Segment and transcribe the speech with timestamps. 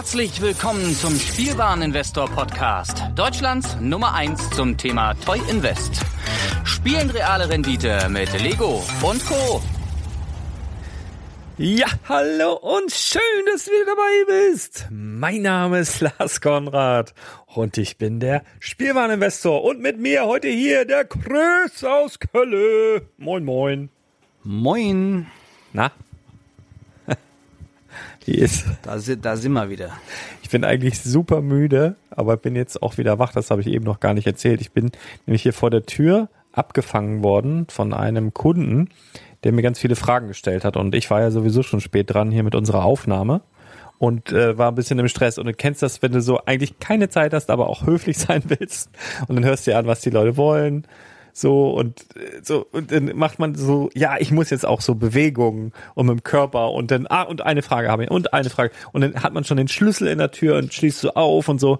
[0.00, 6.00] Herzlich willkommen zum Spielwareninvestor Podcast, Deutschlands Nummer 1 zum Thema Toy Invest.
[6.64, 9.60] Spielen reale Rendite mit Lego und Co.
[11.58, 13.20] Ja, hallo und schön,
[13.52, 14.86] dass du wieder dabei bist.
[14.88, 17.12] Mein Name ist Lars Konrad
[17.44, 23.06] und ich bin der Spielwareninvestor und mit mir heute hier der Chris aus Kölle.
[23.18, 23.90] Moin, moin.
[24.44, 25.26] Moin.
[25.74, 25.92] Na?
[28.24, 28.66] Wie ist?
[28.82, 29.90] Da, da sind wir wieder.
[30.42, 33.32] Ich bin eigentlich super müde, aber bin jetzt auch wieder wach.
[33.32, 34.60] Das habe ich eben noch gar nicht erzählt.
[34.60, 34.90] Ich bin
[35.26, 38.88] nämlich hier vor der Tür abgefangen worden von einem Kunden,
[39.44, 40.76] der mir ganz viele Fragen gestellt hat.
[40.76, 43.40] Und ich war ja sowieso schon spät dran hier mit unserer Aufnahme
[43.98, 45.38] und äh, war ein bisschen im Stress.
[45.38, 48.42] Und du kennst das, wenn du so eigentlich keine Zeit hast, aber auch höflich sein
[48.46, 48.90] willst.
[49.28, 50.86] Und dann hörst du dir an, was die Leute wollen.
[51.32, 52.06] So und
[52.42, 56.18] so und dann macht man so, ja, ich muss jetzt auch so Bewegungen und mit
[56.18, 58.72] dem Körper und dann ah und eine Frage habe ich und eine Frage.
[58.92, 61.60] Und dann hat man schon den Schlüssel in der Tür und schließt so auf und
[61.60, 61.78] so.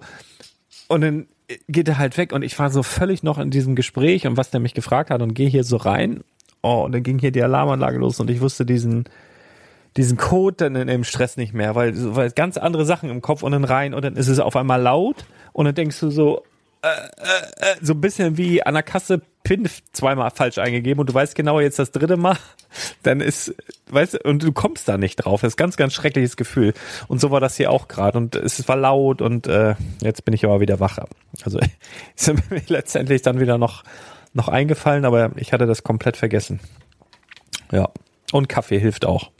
[0.87, 1.27] Und dann
[1.67, 2.33] geht er halt weg.
[2.33, 5.21] Und ich war so völlig noch in diesem Gespräch und was der mich gefragt hat
[5.21, 6.23] und gehe hier so rein.
[6.61, 9.05] Oh, und dann ging hier die Alarmanlage los und ich wusste diesen,
[9.97, 13.41] diesen Code dann in dem Stress nicht mehr, weil, weil ganz andere Sachen im Kopf
[13.41, 15.25] und dann rein und dann ist es auf einmal laut.
[15.53, 16.43] Und dann denkst du so,
[16.83, 19.21] äh, äh, äh, so ein bisschen wie an der Kasse
[19.51, 22.37] PIN zweimal falsch eingegeben und du weißt genau jetzt das dritte Mal,
[23.03, 23.53] dann ist,
[23.89, 25.41] weißt du, und du kommst da nicht drauf.
[25.41, 26.73] Das ist ganz, ganz schreckliches Gefühl.
[27.09, 30.33] Und so war das hier auch gerade und es war laut und äh, jetzt bin
[30.33, 31.07] ich aber wieder wacher.
[31.43, 31.59] Also
[32.15, 33.83] ist mir letztendlich dann wieder noch
[34.33, 36.61] noch eingefallen, aber ich hatte das komplett vergessen.
[37.73, 37.89] Ja.
[38.31, 39.31] Und Kaffee hilft auch.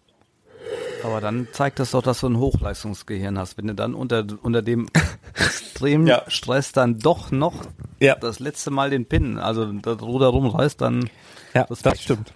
[1.04, 3.58] Aber dann zeigt das doch, dass du ein Hochleistungsgehirn hast.
[3.58, 4.88] Wenn du dann unter, unter dem
[5.34, 6.24] extremen ja.
[6.28, 7.66] Stress dann doch noch
[8.00, 8.16] ja.
[8.16, 11.10] das letzte Mal den Pin, also das Ruder rumreißt, dann.
[11.54, 12.34] Ja, das, das stimmt.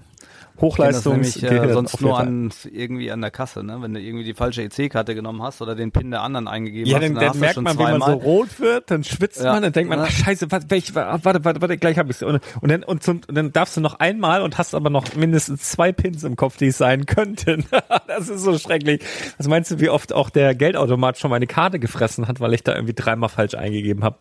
[0.61, 3.81] Hochleistungs nämlich, äh, sonst nur an irgendwie an der Kasse, ne?
[3.81, 6.95] Wenn du irgendwie die falsche EC-Karte genommen hast oder den PIN der anderen eingegeben ja,
[6.95, 7.03] hast.
[7.03, 9.51] Ja, dann, dann merkt man, wie man so rot wird, dann schwitzt ja.
[9.51, 12.23] man, dann denkt man, ach, scheiße, warte, warte, warte, warte, gleich hab ich's.
[12.23, 15.13] Und, und dann und, zum, und dann darfst du noch einmal und hast aber noch
[15.15, 17.65] mindestens zwei Pins im Kopf, die es sein könnten.
[18.07, 19.01] das ist so schrecklich.
[19.38, 22.63] Was meinst du, wie oft auch der Geldautomat schon meine Karte gefressen hat, weil ich
[22.63, 24.19] da irgendwie dreimal falsch eingegeben habe?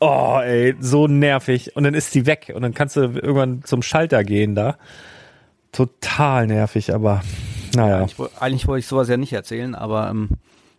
[0.00, 1.76] Oh, ey, so nervig.
[1.76, 4.78] Und dann ist die weg und dann kannst du irgendwann zum Schalter gehen da
[5.72, 7.22] total nervig, aber
[7.74, 7.98] naja.
[7.98, 10.30] Eigentlich, eigentlich wollte ich sowas ja nicht erzählen, aber ähm,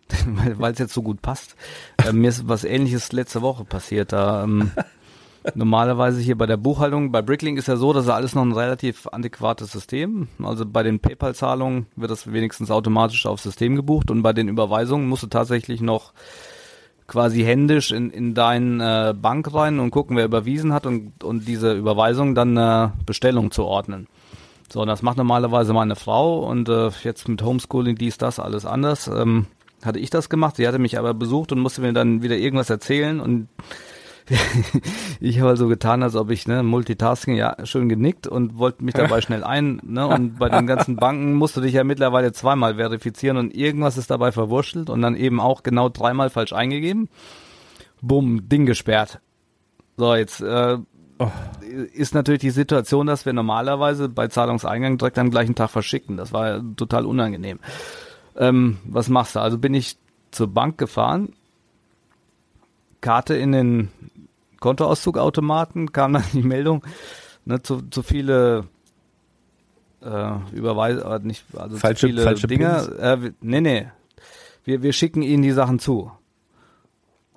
[0.58, 1.56] weil es jetzt so gut passt.
[2.04, 4.12] Äh, mir ist was ähnliches letzte Woche passiert.
[4.12, 4.72] Da ähm,
[5.54, 8.52] normalerweise hier bei der Buchhaltung, bei Bricklink ist ja so, dass er alles noch ein
[8.52, 10.28] relativ adäquates System.
[10.42, 15.08] Also bei den PayPal-Zahlungen wird das wenigstens automatisch aufs System gebucht und bei den Überweisungen
[15.08, 16.12] musst du tatsächlich noch
[17.06, 21.48] quasi händisch in, in deine äh, Bank rein und gucken, wer überwiesen hat und, und
[21.48, 24.06] diese Überweisung dann eine Bestellung zu ordnen.
[24.72, 28.64] So, und das macht normalerweise meine Frau und äh, jetzt mit Homeschooling dies, das, alles
[28.64, 29.08] anders.
[29.08, 29.46] Ähm,
[29.84, 30.56] hatte ich das gemacht.
[30.56, 33.48] Sie hatte mich aber besucht und musste mir dann wieder irgendwas erzählen und
[35.20, 38.94] ich habe also getan, als ob ich ne Multitasking ja schön genickt und wollte mich
[38.94, 39.80] dabei schnell ein.
[39.82, 43.98] Ne, und bei den ganzen Banken musst du dich ja mittlerweile zweimal verifizieren und irgendwas
[43.98, 47.08] ist dabei verwurschtelt und dann eben auch genau dreimal falsch eingegeben.
[48.02, 49.20] Bumm, Ding gesperrt.
[49.96, 50.78] So, jetzt äh,
[51.20, 51.30] oh.
[51.94, 56.16] ist natürlich die Situation, dass wir normalerweise bei Zahlungseingang direkt am gleichen Tag verschicken.
[56.16, 57.60] Das war total unangenehm.
[58.36, 59.40] Ähm, was machst du?
[59.40, 59.96] Also bin ich
[60.30, 61.34] zur Bank gefahren,
[63.00, 63.88] Karte in den
[64.60, 66.84] Kontoauszugautomaten, kam dann die Meldung,
[67.44, 68.64] ne, zu, zu viele
[70.02, 72.66] äh, Überweise, äh, nicht, also falsche, zu viele falsche Dinge.
[73.00, 73.88] Äh, nee, nee.
[74.64, 76.12] Wir, wir schicken Ihnen die Sachen zu.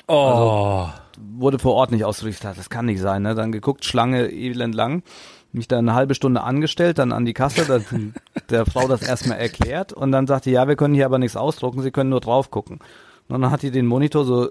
[0.08, 0.14] Oh.
[0.14, 1.03] Also,
[1.36, 2.58] wurde vor Ort nicht ausgerichtet.
[2.58, 3.24] Das kann nicht sein.
[3.24, 3.36] Ne?
[3.36, 5.04] Dann geguckt, Schlange elend lang.
[5.52, 8.16] Mich dann eine halbe Stunde angestellt, dann an die Kasse, dann
[8.50, 11.84] der Frau das erstmal erklärt und dann sagte, ja, wir können hier aber nichts ausdrucken,
[11.84, 12.80] Sie können nur drauf gucken.
[13.28, 14.50] Und dann hat die den Monitor so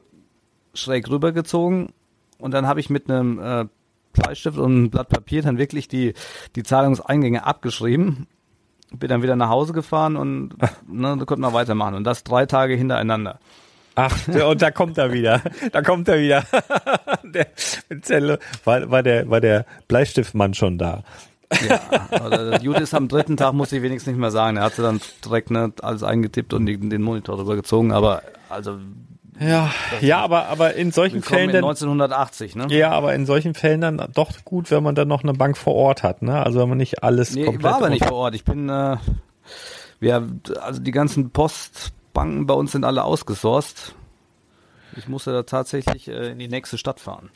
[0.74, 1.88] schräg rübergezogen
[2.38, 3.66] und dann habe ich mit einem äh,
[4.12, 6.14] Bleistift und einem Blatt Papier dann wirklich die,
[6.54, 8.26] die Zahlungseingänge abgeschrieben.
[8.92, 10.54] Bin dann wieder nach Hause gefahren und
[10.88, 11.94] ne, da konnten wir weitermachen.
[11.94, 13.40] Und das drei Tage hintereinander.
[13.94, 15.42] Ach, und da kommt er wieder.
[15.72, 16.44] Da kommt er wieder.
[17.24, 17.46] der,
[17.88, 21.02] mit Zelle, war, war, der, war der Bleistiftmann schon da.
[21.68, 24.56] Ja, das Gute ist, am dritten Tag muss ich wenigstens nicht mehr sagen.
[24.56, 28.78] Er hatte dann direkt ne, alles eingetippt und den, Monitor drüber gezogen, aber also
[29.40, 32.66] ja, ja, aber aber in solchen Fällen in 1980, ne?
[32.70, 35.74] Ja, aber in solchen Fällen dann doch gut, wenn man dann noch eine Bank vor
[35.74, 36.42] Ort hat, ne?
[36.44, 38.34] Also wenn man nicht alles nee, komplett war aber nicht vor Ort.
[38.34, 38.96] Ich bin äh,
[40.00, 40.28] wir
[40.60, 43.94] also die ganzen Post Banken bei uns sind alle ausgesourced.
[44.96, 47.30] Ich musste da tatsächlich äh, in die nächste Stadt fahren.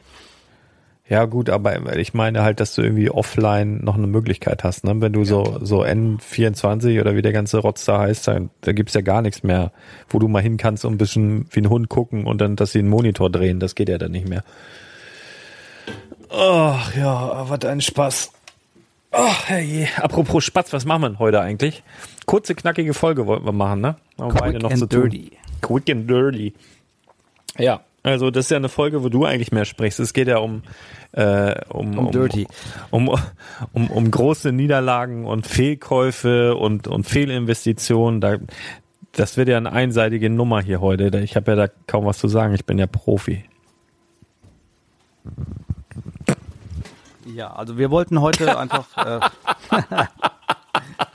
[1.09, 5.01] Ja, gut, aber ich meine halt, dass du irgendwie offline noch eine Möglichkeit hast, ne?
[5.01, 5.27] Wenn du ja.
[5.27, 9.23] so, so N24 oder wie der ganze Rotz da heißt, da, da gibt's ja gar
[9.23, 9.71] nichts mehr,
[10.09, 12.73] wo du mal hin kannst und ein bisschen wie ein Hund gucken und dann, dass
[12.73, 14.43] sie einen Monitor drehen, das geht ja dann nicht mehr.
[16.29, 18.33] Ach ja, was ein Spaß.
[19.13, 19.89] Ach, herrje.
[19.99, 21.85] Apropos Spatz, was machen wir denn heute eigentlich?
[22.27, 23.97] Kurze, knackige Folge wollten wir machen, ne?
[24.19, 25.31] Aber Quick noch and dirty.
[25.31, 25.39] Tun.
[25.63, 26.53] Quick and dirty.
[27.59, 29.99] Ja, also das ist ja eine Folge, wo du eigentlich mehr sprichst.
[30.01, 30.63] Es geht ja um
[31.13, 32.47] äh, um, um, Dirty.
[32.91, 33.09] Um,
[33.73, 38.21] um, um, große Niederlagen und Fehlkäufe und, und Fehlinvestitionen.
[38.21, 38.37] Da,
[39.13, 41.19] das wird ja eine einseitige Nummer hier heute.
[41.21, 42.55] Ich habe ja da kaum was zu sagen.
[42.55, 43.45] Ich bin ja Profi.
[47.35, 48.87] Ja, also wir wollten heute einfach.
[48.97, 49.21] Äh,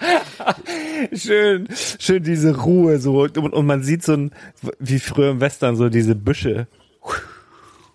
[1.13, 1.67] schön,
[1.99, 4.31] schön diese Ruhe so und, und man sieht so ein,
[4.79, 6.67] wie früher im Western so diese Büsche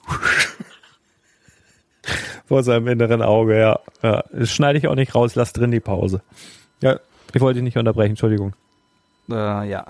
[2.47, 3.81] vor seinem inneren Auge, ja.
[4.03, 4.25] ja.
[4.33, 6.23] Das schneide ich auch nicht raus, lass drin die Pause.
[6.81, 6.99] Ja,
[7.33, 8.55] ich wollte dich nicht unterbrechen, Entschuldigung.
[9.29, 9.85] Äh, ja.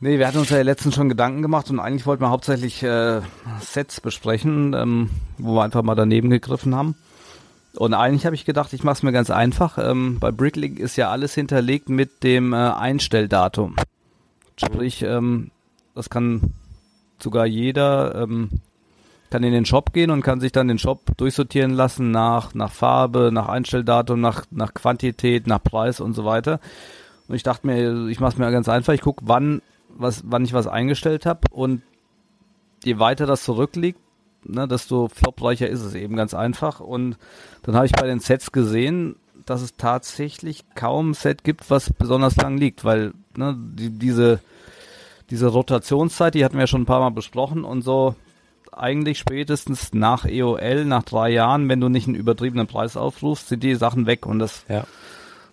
[0.00, 3.20] Nee, wir hatten uns ja letztens schon Gedanken gemacht und eigentlich wollten wir hauptsächlich äh,
[3.60, 6.96] Sets besprechen, ähm, wo wir einfach mal daneben gegriffen haben.
[7.76, 9.78] Und eigentlich habe ich gedacht, ich mache es mir ganz einfach.
[9.78, 13.76] Ähm, bei Bricklink ist ja alles hinterlegt mit dem äh, Einstelldatum.
[14.56, 15.50] Sprich, ähm,
[15.94, 16.52] das kann
[17.18, 18.60] sogar jeder ähm,
[19.34, 22.70] kann in den Shop gehen und kann sich dann den Shop durchsortieren lassen nach, nach
[22.70, 26.60] Farbe, nach Einstelldatum, nach, nach Quantität, nach Preis und so weiter.
[27.26, 28.92] Und ich dachte mir, ich mache es mir ganz einfach.
[28.92, 31.82] Ich gucke, wann, wann ich was eingestellt habe und
[32.84, 33.98] je weiter das zurückliegt,
[34.44, 36.80] ne, desto flopreicher ist es eben ganz einfach.
[36.80, 37.16] Und
[37.62, 41.92] dann habe ich bei den Sets gesehen, dass es tatsächlich kaum ein Set gibt, was
[41.92, 44.40] besonders lang liegt, weil ne, die, diese,
[45.30, 48.14] diese Rotationszeit, die hatten wir schon ein paar Mal besprochen und so
[48.76, 53.62] eigentlich spätestens nach EOL, nach drei Jahren, wenn du nicht einen übertriebenen Preis aufrufst, sind
[53.62, 54.26] die Sachen weg.
[54.26, 54.84] Und das, ja.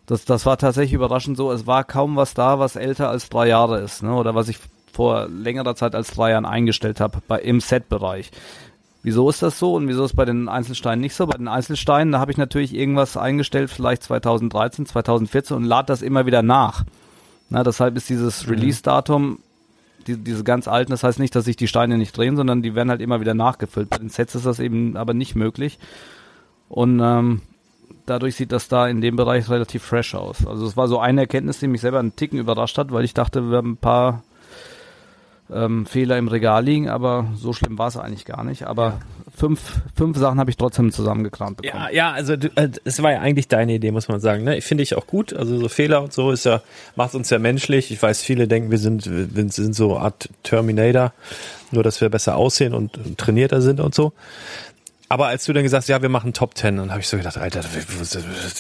[0.06, 1.52] das, das war tatsächlich überraschend so.
[1.52, 4.14] Es war kaum was da, was älter als drei Jahre ist, ne?
[4.14, 4.58] Oder was ich
[4.92, 8.32] vor längerer Zeit als drei Jahren eingestellt habe, bei im Set-Bereich.
[9.04, 11.26] Wieso ist das so und wieso ist bei den Einzelsteinen nicht so?
[11.26, 16.02] Bei den Einzelsteinen, da habe ich natürlich irgendwas eingestellt, vielleicht 2013, 2014 und lade das
[16.02, 16.84] immer wieder nach.
[17.50, 18.54] Na, deshalb ist dieses mhm.
[18.54, 19.40] Release-Datum
[20.08, 22.76] die, diese ganz alten, das heißt nicht, dass sich die Steine nicht drehen, sondern die
[22.76, 23.90] werden halt immer wieder nachgefüllt.
[23.90, 25.80] Bei den Sets ist das eben aber nicht möglich.
[26.70, 27.42] Und ähm,
[28.06, 30.46] dadurch sieht das da in dem Bereich relativ fresh aus.
[30.46, 33.14] Also es war so eine Erkenntnis, die mich selber einen Ticken überrascht hat, weil ich
[33.14, 34.24] dachte, wir haben ein paar
[35.54, 38.64] ähm, Fehler im Regal liegen, aber so schlimm war es eigentlich gar nicht.
[38.64, 39.00] Aber ja.
[39.36, 41.84] fünf, fünf Sachen habe ich trotzdem zusammengekramt bekommen.
[41.90, 44.44] Ja, ja, also du, äh, es war ja eigentlich deine Idee, muss man sagen.
[44.44, 44.62] Ne?
[44.62, 45.34] Finde ich auch gut.
[45.34, 46.62] Also so Fehler und so ist ja,
[46.96, 47.92] macht uns ja menschlich.
[47.92, 51.14] Ich weiß, viele denken, wir sind, wir sind so eine Art Terminator,
[51.72, 54.14] nur dass wir besser aussehen und trainierter sind und so.
[55.12, 57.18] Aber als du dann gesagt hast, ja, wir machen Top Ten, dann habe ich so
[57.18, 57.60] gedacht, Alter,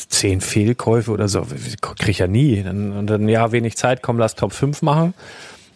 [0.10, 1.48] zehn Fehlkäufe oder so,
[1.82, 2.62] krieg ich ja nie.
[2.62, 5.14] Und dann, ja, wenig Zeit, komm, lass Top 5 machen.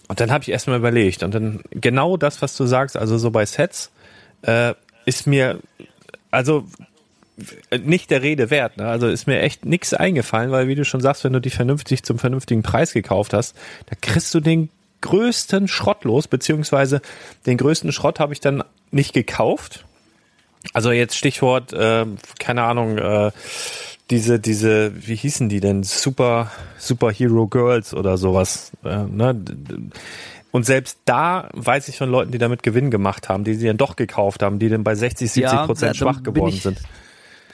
[0.08, 3.32] Und dann habe ich erstmal überlegt und dann genau das, was du sagst, also so
[3.32, 3.92] bei Sets,
[4.44, 4.74] äh,
[5.06, 5.60] ist mir
[6.32, 6.66] also
[7.84, 8.78] nicht der Rede wert.
[8.78, 8.88] Ne?
[8.88, 12.04] Also ist mir echt nichts eingefallen, weil wie du schon sagst, wenn du die vernünftig
[12.04, 13.56] zum vernünftigen Preis gekauft hast,
[13.88, 14.70] da kriegst du den
[15.02, 17.02] größten Schrott los, beziehungsweise
[17.46, 19.86] den größten Schrott habe ich dann nicht gekauft.
[20.74, 22.06] Also jetzt Stichwort, äh,
[22.40, 23.32] keine Ahnung, äh,
[24.10, 25.84] diese, diese, wie hießen die denn?
[25.84, 28.72] Super, Superhero Girls oder sowas.
[28.84, 29.40] Äh, ne?
[30.52, 33.78] Und selbst da weiß ich von Leuten, die damit Gewinn gemacht haben, die sie dann
[33.78, 36.80] doch gekauft haben, die dann bei 60, 70 Prozent schwach geworden ich, sind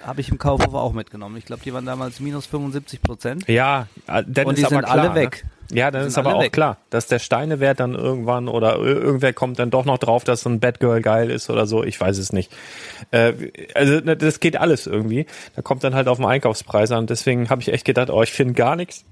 [0.06, 1.38] habe ich im Kaufhof auch mitgenommen.
[1.38, 3.48] Ich glaube, die waren damals minus 75 Prozent.
[3.48, 5.44] Ja, äh, dann und ist die sind klar, alle weg.
[5.44, 5.50] Ne?
[5.72, 6.51] Ja, dann ist aber auch weg.
[6.51, 10.50] klar, dass der Steinewert dann irgendwann oder irgendwer kommt dann doch noch drauf, dass so
[10.50, 11.84] ein Batgirl geil ist oder so.
[11.84, 12.51] Ich weiß es nicht.
[13.12, 13.34] Äh,
[13.74, 15.25] also ne, das geht alles irgendwie.
[15.56, 17.08] Da kommt dann halt auf den Einkaufspreis an.
[17.08, 19.06] Deswegen habe ich echt gedacht, oh, ich finde gar nichts.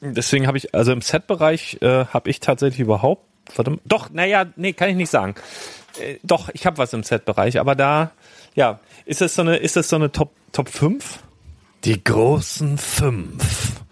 [0.00, 4.72] Deswegen habe ich, also im Set-Bereich äh, habe ich tatsächlich überhaupt, verdammt, doch, naja, nee,
[4.72, 5.34] kann ich nicht sagen.
[6.00, 8.10] Äh, doch, ich habe was im Set-Bereich, aber da
[8.56, 11.20] ja, ist das so eine, ist das so eine Top, Top 5?
[11.84, 13.84] Die großen fünf.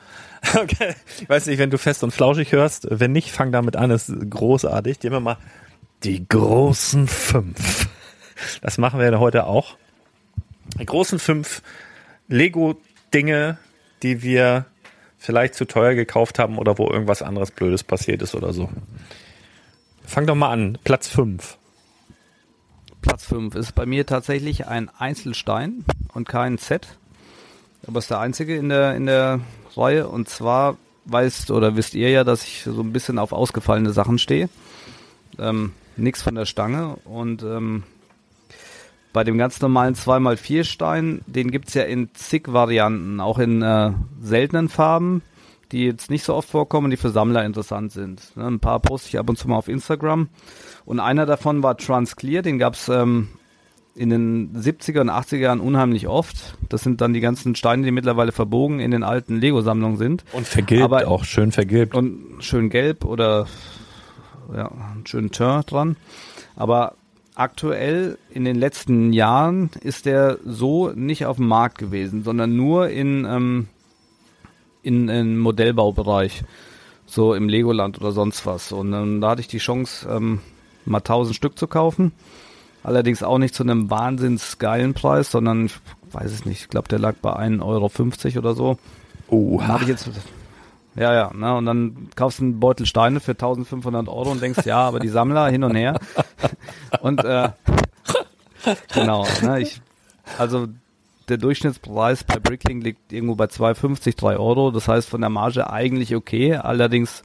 [0.55, 0.95] Okay.
[1.21, 2.87] Ich weiß nicht, wenn du fest und flauschig hörst.
[2.91, 3.91] Wenn nicht, fang damit an.
[3.91, 5.01] Das ist großartig.
[5.01, 5.39] Gehen wir mal
[6.03, 7.89] die großen fünf.
[8.61, 9.77] Das machen wir heute auch.
[10.79, 11.63] Die großen fünf
[12.29, 13.59] Lego-Dinge,
[14.03, 14.67] die wir
[15.19, 18.69] vielleicht zu teuer gekauft haben oder wo irgendwas anderes Blödes passiert ist oder so.
[20.05, 20.79] Fang doch mal an.
[20.85, 21.57] Platz fünf.
[23.05, 25.85] Platz 5 ist bei mir tatsächlich ein Einzelstein
[26.15, 26.97] und kein Set.
[27.87, 29.41] Aber ist der einzige in der, in der
[29.77, 30.09] Reihe.
[30.09, 30.77] Und zwar
[31.07, 34.49] weißt oder wisst ihr ja, dass ich so ein bisschen auf ausgefallene Sachen stehe.
[35.39, 36.97] Ähm, nix von der Stange.
[37.05, 37.83] Und ähm,
[39.13, 43.93] bei dem ganz normalen 2x4 Stein, den gibt's ja in zig Varianten, auch in äh,
[44.21, 45.23] seltenen Farben,
[45.73, 48.37] die jetzt nicht so oft vorkommen, die für Sammler interessant sind.
[48.37, 50.29] Ne, ein paar poste ich ab und zu mal auf Instagram.
[50.85, 53.29] Und einer davon war Transclear, den gab's ähm,
[53.97, 56.57] in den 70er und 80er Jahren unheimlich oft.
[56.69, 60.25] Das sind dann die ganzen Steine, die mittlerweile verbogen in den alten Lego-Sammlungen sind.
[60.33, 61.95] Und vergilbt, Aber- auch schön vergilbt.
[61.95, 63.47] Und schön gelb oder
[64.55, 65.97] ja, einen schönen Teint dran.
[66.57, 66.95] Aber
[67.37, 72.89] aktuell in den letzten Jahren ist der so nicht auf dem Markt gewesen, sondern nur
[72.91, 73.69] in, ähm,
[74.83, 76.43] in, in Modellbaubereich.
[77.07, 78.73] So im Legoland oder sonst was.
[78.73, 80.41] Und ähm, da hatte ich die Chance, ähm,
[80.85, 82.13] mal 1000 Stück zu kaufen.
[82.85, 85.75] Allerdings auch nicht zu einem wahnsinns geilen Preis, sondern ich
[86.13, 88.79] weiß es nicht, ich glaube, der lag bei 1,50 Euro oder so.
[89.29, 90.09] Oh, Habe ich jetzt.
[90.95, 94.65] Ja, ja, ne, und dann kaufst du einen Beutel Steine für 1500 Euro und denkst,
[94.67, 95.99] ja, aber die Sammler hin und her.
[97.01, 97.49] Und äh,
[98.95, 99.81] genau, ne, ich,
[100.39, 100.69] also
[101.29, 104.71] der Durchschnittspreis bei Bricklink liegt irgendwo bei 2,50, 3 Euro.
[104.71, 106.55] Das heißt von der Marge eigentlich okay.
[106.55, 107.23] Allerdings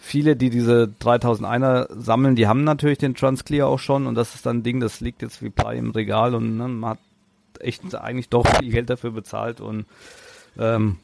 [0.00, 4.46] viele, die diese 3001er sammeln, die haben natürlich den Transclear auch schon und das ist
[4.46, 6.98] dann ein Ding, das liegt jetzt wie Blei im Regal und ne, man hat
[7.60, 9.84] echt eigentlich doch viel Geld dafür bezahlt und
[10.58, 10.96] ähm,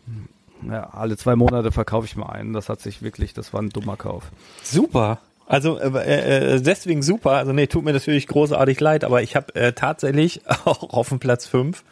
[0.68, 2.54] ja, alle zwei Monate verkaufe ich mal einen.
[2.54, 4.30] Das hat sich wirklich, das war ein dummer Kauf.
[4.62, 5.18] Super.
[5.46, 7.32] Also äh, äh, deswegen super.
[7.32, 11.18] Also nee, tut mir natürlich großartig leid, aber ich habe äh, tatsächlich auch auf dem
[11.18, 11.84] Platz 5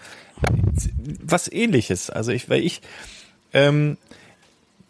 [1.22, 2.10] was ähnliches.
[2.10, 2.80] Also ich, weil ich,
[3.52, 3.96] ähm,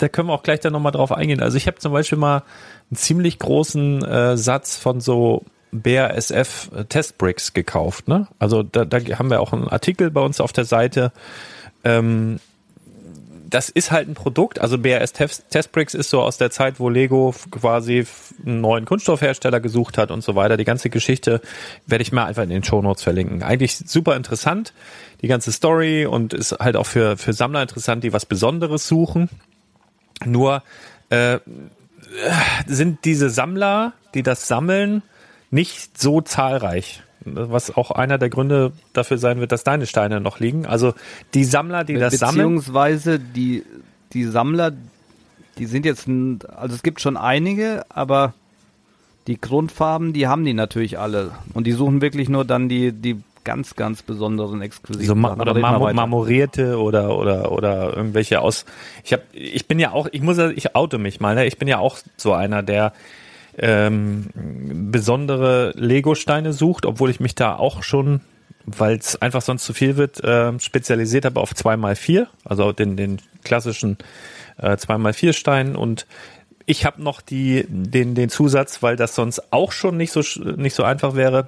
[0.05, 1.41] da können wir auch gleich dann nochmal drauf eingehen.
[1.41, 2.43] Also ich habe zum Beispiel mal
[2.91, 8.07] einen ziemlich großen äh, Satz von so BASF Testbricks gekauft.
[8.07, 8.29] Ne?
[8.39, 11.11] Also da, da haben wir auch einen Artikel bei uns auf der Seite.
[11.85, 12.39] Ähm,
[13.49, 17.33] das ist halt ein Produkt, also Test- Testbricks ist so aus der Zeit, wo Lego
[17.53, 18.05] quasi
[18.45, 20.57] einen neuen Kunststoffhersteller gesucht hat und so weiter.
[20.57, 21.41] Die ganze Geschichte
[21.87, 23.45] werde ich mal einfach in den Shownotes verlinken.
[23.45, 24.73] Eigentlich super interessant,
[25.23, 29.29] die ganze Story und ist halt auch für, für Sammler interessant, die was Besonderes suchen.
[30.25, 30.63] Nur
[31.11, 31.39] äh,
[32.67, 35.03] sind diese Sammler, die das sammeln,
[35.51, 37.03] nicht so zahlreich.
[37.25, 40.67] Was auch einer der Gründe dafür sein wird, dass deine Steine noch liegen.
[40.67, 40.93] Also
[41.33, 43.65] die Sammler, die das sammeln, Beziehungsweise die,
[44.13, 44.73] die Sammler,
[45.57, 48.35] die sind jetzt, also es gibt schon einige, aber
[49.27, 51.33] die Grundfarben, die haben die natürlich alle.
[51.55, 55.55] Und die suchen wirklich nur dann die, die ganz, ganz besonderen exklusiven so ma oder
[55.55, 58.65] marmo marmorierte oder oder oder irgendwelche aus.
[59.05, 61.35] Ich habe, ich bin ja auch, ich muss, ich oute mich mal.
[61.35, 61.47] Ne?
[61.47, 62.93] Ich bin ja auch so einer, der
[63.57, 64.31] ähm,
[64.91, 68.21] besondere Lego-Steine sucht, obwohl ich mich da auch schon,
[68.65, 73.21] weil es einfach sonst zu viel wird, ähm, spezialisiert habe auf 2x4, also den, den
[73.45, 73.99] klassischen
[74.59, 76.07] äh, 2x4 Stein und
[76.67, 80.23] ich habe noch die, den, den Zusatz, weil das sonst auch schon nicht so,
[80.57, 81.47] nicht so einfach wäre,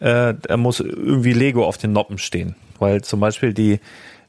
[0.00, 2.54] äh, da muss irgendwie Lego auf den Noppen stehen.
[2.78, 3.80] Weil zum Beispiel die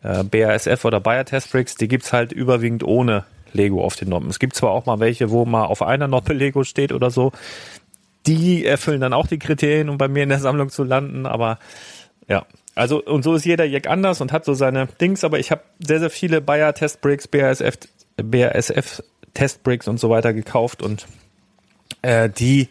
[0.03, 4.29] äh, BASF oder Bayer Testbricks, die gibt's halt überwiegend ohne Lego auf den Noppen.
[4.29, 7.31] Es gibt zwar auch mal welche, wo mal auf einer Noppe Lego steht oder so.
[8.25, 11.59] Die erfüllen dann auch die Kriterien, um bei mir in der Sammlung zu landen, aber
[12.27, 12.45] ja.
[12.75, 15.61] Also, und so ist jeder Jack anders und hat so seine Dings, aber ich habe
[15.79, 17.77] sehr, sehr viele Bayer Testbricks, BASF,
[18.17, 19.01] BASF
[19.33, 21.07] Testbricks und so weiter gekauft und
[22.01, 22.69] äh, die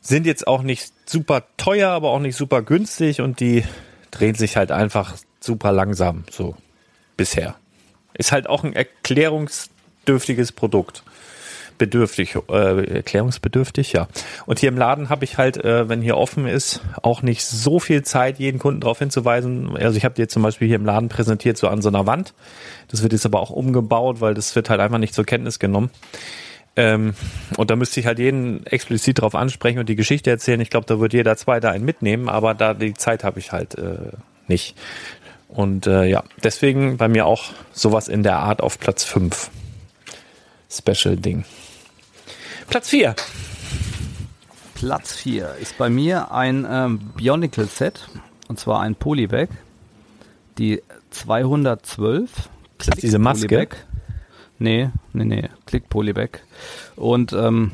[0.00, 3.64] sind jetzt auch nicht super teuer, aber auch nicht super günstig und die
[4.10, 6.56] drehen sich halt einfach super langsam, so
[7.16, 7.54] bisher.
[8.14, 11.04] Ist halt auch ein erklärungsdürftiges Produkt.
[11.78, 14.06] Bedürftig, äh, erklärungsbedürftig, ja.
[14.46, 17.80] Und hier im Laden habe ich halt, äh, wenn hier offen ist, auch nicht so
[17.80, 19.76] viel Zeit, jeden Kunden darauf hinzuweisen.
[19.76, 22.34] Also ich habe dir zum Beispiel hier im Laden präsentiert, so an so einer Wand.
[22.88, 25.90] Das wird jetzt aber auch umgebaut, weil das wird halt einfach nicht zur Kenntnis genommen.
[26.74, 27.14] Ähm,
[27.56, 30.60] und da müsste ich halt jeden explizit drauf ansprechen und die Geschichte erzählen.
[30.60, 33.74] Ich glaube, da wird jeder Zweite einen mitnehmen, aber da die Zeit habe ich halt
[33.76, 34.12] äh,
[34.48, 34.74] nicht.
[35.48, 39.50] Und äh, ja, deswegen bei mir auch sowas in der Art auf Platz 5.
[40.70, 41.44] Special Ding.
[42.68, 43.14] Platz 4.
[44.74, 48.08] Platz 4 ist bei mir ein ähm, Bionicle Set
[48.48, 49.48] und zwar ein Polybag.
[50.56, 52.30] Die 212.
[52.78, 53.46] Ist das diese Maske?
[53.46, 53.76] Polybag.
[54.62, 55.48] Nee, nee, nee.
[55.66, 56.38] Click Polybag.
[56.94, 57.72] Und ähm,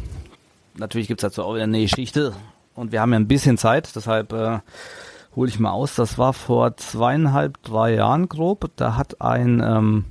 [0.75, 2.35] natürlich gibt's dazu auch wieder eine Geschichte.
[2.75, 4.61] Und wir haben ja ein bisschen Zeit, deshalb äh,
[5.37, 5.95] hole ich mal aus.
[5.97, 8.71] Das war vor zweieinhalb, drei Jahren grob.
[8.76, 10.04] Da hat ein, ähm,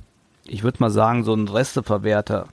[0.46, 2.46] ich würde mal sagen, so ein Resteverwerter,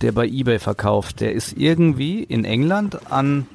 [0.00, 3.48] der bei eBay verkauft, der ist irgendwie in England an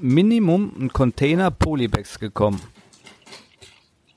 [0.00, 2.60] Minimum ein Container Polybags gekommen.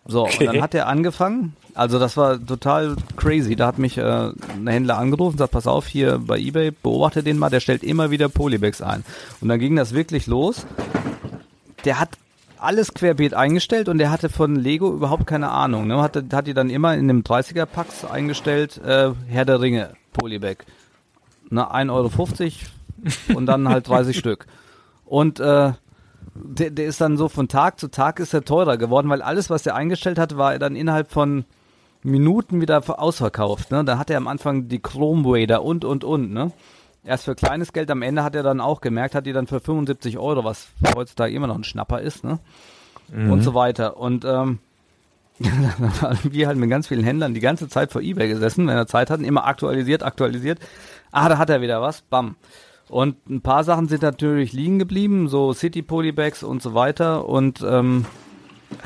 [0.05, 0.47] So, Okay.
[0.47, 4.67] und dann hat er angefangen, also das war total crazy, da hat mich äh, ein
[4.67, 8.09] Händler angerufen und sagt, pass auf, hier bei Ebay, beobachte den mal, der stellt immer
[8.09, 9.03] wieder Polybags ein.
[9.41, 10.65] Und dann ging das wirklich los.
[11.85, 12.09] Der hat
[12.57, 15.85] alles querbeet eingestellt und der hatte von Lego überhaupt keine Ahnung.
[15.85, 16.01] Ne?
[16.01, 20.65] Hat, hat die dann immer in dem 30er-Packs eingestellt, äh, Herr der Ringe, Polybag.
[21.51, 24.47] Ne, 1,50 Euro und dann halt 30 Stück.
[25.05, 25.73] Und äh,
[26.33, 29.51] der, der ist dann so von Tag zu Tag ist er teurer geworden, weil alles,
[29.51, 31.45] was er eingestellt hat, war dann innerhalb von
[32.07, 33.71] Minuten wieder ausverkauft.
[33.71, 33.83] Ne?
[33.83, 36.31] Da hat er am Anfang die Chrome Wader und und und.
[36.31, 36.51] Ne?
[37.03, 39.59] Erst für kleines Geld, am Ende hat er dann auch gemerkt, hat die dann für
[39.59, 42.39] 75 Euro, was heutzutage immer noch ein Schnapper ist, ne?
[43.09, 43.31] Mhm.
[43.31, 43.97] Und so weiter.
[43.97, 44.59] Und ähm,
[45.39, 48.87] dann wir halt mit ganz vielen Händlern die ganze Zeit vor Ebay gesessen, wenn er
[48.87, 50.59] Zeit hatten, immer aktualisiert, aktualisiert.
[51.11, 52.35] Ah, da hat er wieder was, bam.
[52.89, 57.27] Und ein paar Sachen sind natürlich liegen geblieben, so City Polybags und so weiter.
[57.27, 58.05] Und ähm,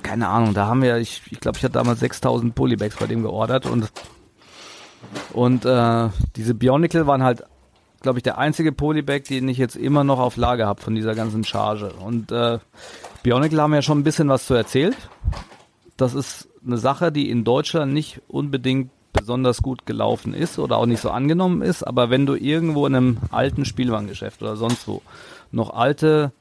[0.03, 3.21] keine Ahnung, da haben wir, ich, ich glaube, ich hatte damals 6000 Polybags bei dem
[3.21, 3.91] geordert und
[5.33, 7.43] und äh, diese Bionicle waren halt,
[8.01, 11.15] glaube ich, der einzige Polybag, den ich jetzt immer noch auf Lager habe von dieser
[11.15, 11.91] ganzen Charge.
[11.93, 12.59] Und äh,
[13.23, 14.95] Bionicle haben ja schon ein bisschen was zu erzählt.
[15.97, 20.85] Das ist eine Sache, die in Deutschland nicht unbedingt besonders gut gelaufen ist oder auch
[20.85, 25.01] nicht so angenommen ist, aber wenn du irgendwo in einem alten Spielwarengeschäft oder sonst wo
[25.51, 26.31] noch alte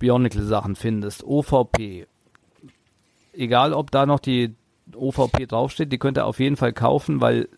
[0.00, 2.08] Bionicle-Sachen findest, OVP,
[3.32, 4.54] egal ob da noch die
[4.92, 7.48] OVP draufsteht, die könnt ihr auf jeden Fall kaufen, weil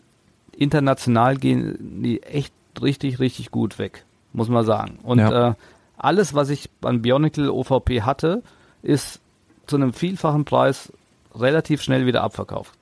[0.55, 4.99] international gehen die echt richtig, richtig gut weg, muss man sagen.
[5.01, 5.49] Und ja.
[5.49, 5.53] äh,
[5.97, 8.43] alles, was ich an Bionicle OVP hatte,
[8.83, 9.19] ist
[9.65, 10.91] zu einem vielfachen Preis
[11.33, 12.73] relativ schnell wieder abverkauft.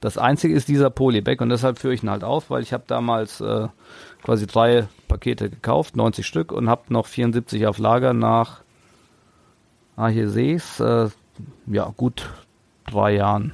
[0.00, 2.84] Das einzige ist dieser Polybag und deshalb führe ich ihn halt auf, weil ich habe
[2.86, 3.68] damals äh,
[4.22, 8.60] quasi drei Pakete gekauft, 90 Stück und habe noch 74 auf Lager nach,
[9.98, 11.08] ah hier sehe ich's, äh,
[11.66, 12.30] ja gut
[12.86, 13.52] drei Jahren.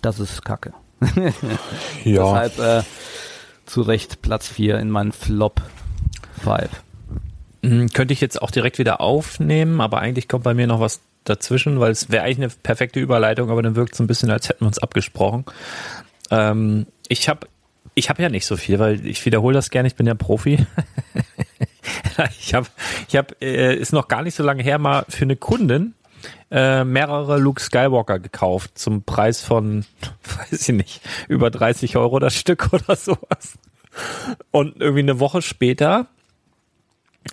[0.00, 0.72] Das ist Kacke.
[2.04, 2.42] ja.
[2.48, 2.82] Deshalb äh,
[3.66, 5.60] zu Recht Platz 4 in meinen Flop
[6.42, 6.68] 5.
[7.62, 11.00] Hm, könnte ich jetzt auch direkt wieder aufnehmen, aber eigentlich kommt bei mir noch was
[11.24, 14.48] dazwischen, weil es wäre eigentlich eine perfekte Überleitung, aber dann wirkt es ein bisschen, als
[14.48, 15.44] hätten wir uns abgesprochen.
[16.30, 17.46] Ähm, ich habe
[17.94, 20.64] ich hab ja nicht so viel, weil ich wiederhole das gerne, ich bin ja Profi.
[22.38, 22.66] ich habe,
[23.08, 25.94] ich hab, äh, ist noch gar nicht so lange her, mal für eine Kundin
[26.50, 29.84] äh, mehrere Luke Skywalker gekauft zum Preis von,
[30.50, 33.58] weiß ich nicht, über 30 Euro das Stück oder sowas.
[34.50, 36.06] Und irgendwie eine Woche später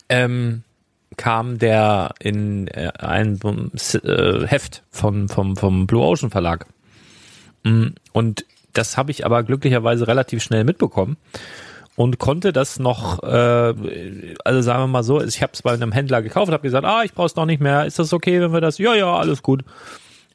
[0.09, 0.63] ähm,
[1.15, 6.65] kam der in äh, ein äh, Heft von, vom, vom Blue Ocean Verlag.
[7.63, 11.17] Mm, und das habe ich aber glücklicherweise relativ schnell mitbekommen
[11.97, 13.73] und konnte das noch, äh,
[14.45, 17.01] also sagen wir mal so, ich habe es bei einem Händler gekauft, habe gesagt, ah,
[17.03, 18.77] ich brauche es noch nicht mehr, ist das okay, wenn wir das?
[18.77, 19.63] Ja, ja, alles gut.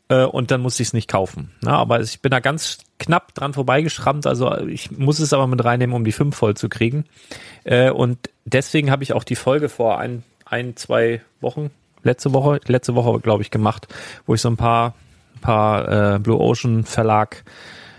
[0.09, 1.53] Äh, und dann musste ich es nicht kaufen.
[1.61, 5.64] Na, aber ich bin da ganz knapp dran vorbeigeschrammt, also ich muss es aber mit
[5.64, 7.05] reinnehmen, um die fünf voll zu kriegen.
[7.62, 11.70] Äh, und deswegen habe ich auch die Folge vor ein, ein, zwei Wochen,
[12.03, 13.87] letzte Woche, letzte Woche glaube ich gemacht,
[14.27, 14.96] wo ich so ein paar,
[15.40, 17.44] paar äh, Blue Ocean Verlag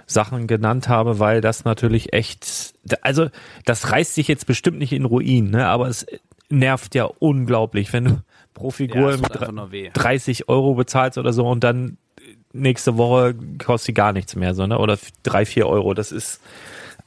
[0.06, 3.30] Sachen genannt habe, weil das natürlich echt, also
[3.66, 5.68] das reißt sich jetzt bestimmt nicht in Ruin, ne?
[5.68, 6.06] aber es
[6.50, 11.64] nervt ja unglaublich, wenn du pro Figur ja, mit 30 Euro bezahlst oder so und
[11.64, 11.98] dann
[12.52, 14.78] nächste Woche kostet sie gar nichts mehr, so, ne?
[14.78, 16.42] oder drei, vier Euro, das ist,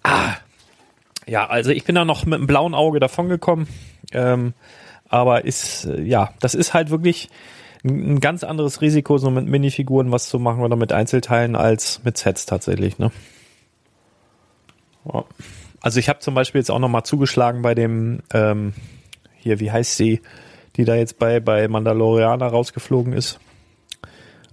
[0.03, 0.35] ah,
[1.27, 3.69] ja, also ich bin da noch mit einem blauen Auge davongekommen,
[4.13, 4.55] ähm,
[5.09, 7.29] aber ist, ja, das ist halt wirklich,
[7.87, 12.19] ein ganz anderes Risiko, so mit Minifiguren was zu machen oder mit Einzelteilen als mit
[12.19, 12.99] Sets tatsächlich.
[12.99, 13.11] Ne?
[15.81, 18.75] Also ich habe zum Beispiel jetzt auch nochmal zugeschlagen bei dem, ähm,
[19.37, 20.21] hier, wie heißt sie,
[20.77, 23.39] die da jetzt bei, bei Mandalorianer rausgeflogen ist.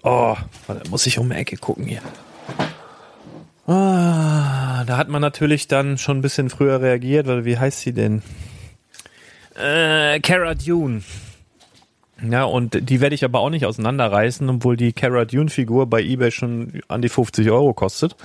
[0.04, 0.36] Oh,
[0.68, 2.02] da muss ich um die Ecke gucken hier.
[3.66, 7.94] Ah, da hat man natürlich dann schon ein bisschen früher reagiert, weil wie heißt sie
[7.94, 8.22] denn?
[9.56, 11.02] Äh, Cara Dune.
[12.30, 16.02] Ja, und die werde ich aber auch nicht auseinanderreißen, obwohl die Cara Dune Figur bei
[16.02, 18.16] eBay schon an die 50 Euro kostet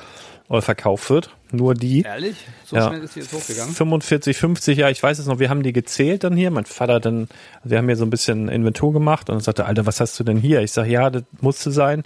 [0.49, 1.31] oder verkauft wird.
[1.51, 2.03] Nur die.
[2.03, 2.37] Ehrlich?
[2.65, 3.75] So ja, schnell ist die jetzt hochgegangen?
[3.75, 5.39] 45, 50, ja, ich weiß es noch.
[5.39, 6.51] Wir haben die gezählt dann hier.
[6.51, 7.29] Mein Vater dann,
[7.65, 10.25] wir haben hier so ein bisschen Inventur gemacht und dann sagte, Alter, was hast du
[10.25, 10.61] denn hier?
[10.63, 12.05] Ich sage, ja, das musste sein,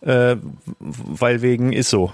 [0.00, 0.36] äh,
[0.78, 2.12] weil wegen ist so.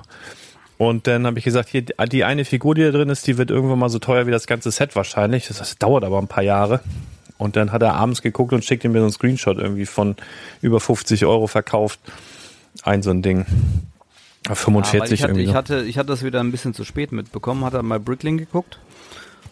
[0.78, 3.50] Und dann habe ich gesagt, hier, die eine Figur, die da drin ist, die wird
[3.50, 5.46] irgendwann mal so teuer wie das ganze Set wahrscheinlich.
[5.46, 6.80] Das, das dauert aber ein paar Jahre.
[7.42, 10.16] Und dann hat er abends geguckt und schickte mir so einen Screenshot irgendwie von
[10.60, 11.98] über 50 Euro verkauft.
[12.84, 13.46] Ein so ein Ding.
[14.46, 15.44] 45 ja, ich hatte, irgendwie.
[15.44, 18.78] Ich hatte, ich hatte das wieder ein bisschen zu spät mitbekommen, hatte mal Brickling geguckt.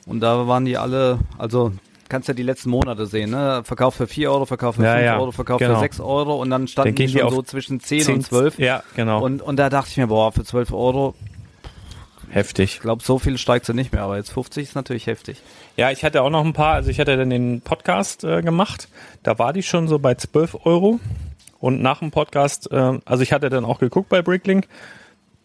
[0.06, 1.72] Und da waren die alle, also
[2.08, 3.62] kannst ja die letzten Monate sehen, ne?
[3.64, 5.74] Verkauf für 4 Euro, Verkauf für ja, 5 ja, Euro, Verkauf genau.
[5.74, 8.58] für 6 Euro und dann standen dann die schon so zwischen 10, 10, und 12.
[8.58, 9.22] Ja, genau.
[9.22, 11.14] Und, und da dachte ich mir, boah, für 12 Euro
[12.30, 12.74] heftig.
[12.74, 15.42] Ich glaube, so viel steigt sie nicht mehr, aber jetzt 50 ist natürlich heftig.
[15.76, 18.88] Ja, ich hatte auch noch ein paar, also ich hatte dann den Podcast äh, gemacht,
[19.22, 21.00] da war die schon so bei 12 Euro
[21.58, 24.68] und nach dem Podcast, äh, also ich hatte dann auch geguckt bei Bricklink,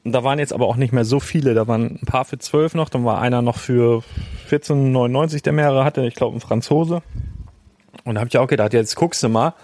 [0.03, 2.75] da waren jetzt aber auch nicht mehr so viele, da waren ein paar für 12
[2.75, 4.03] noch, dann war einer noch für
[4.49, 7.01] 14,99, der mehrere hatte, ich glaube ein Franzose.
[8.03, 9.55] Und da habe ich auch gedacht, jetzt guckst du mal.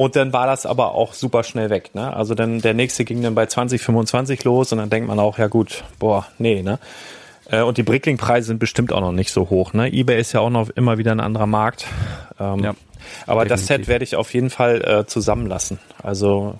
[0.00, 1.90] Und dann war das aber auch super schnell weg.
[1.92, 2.16] Ne?
[2.16, 5.36] Also dann der nächste ging dann bei 20, 25 los und dann denkt man auch,
[5.36, 6.78] ja gut, boah, nee, ne?
[7.50, 9.74] Äh, und die Brickling-Preise sind bestimmt auch noch nicht so hoch.
[9.74, 9.92] Ne?
[9.92, 11.84] eBay ist ja auch noch immer wieder ein anderer Markt.
[12.38, 12.74] Ähm, ja,
[13.26, 13.48] aber definitiv.
[13.48, 15.78] das Set werde ich auf jeden Fall äh, zusammenlassen.
[16.02, 16.54] Also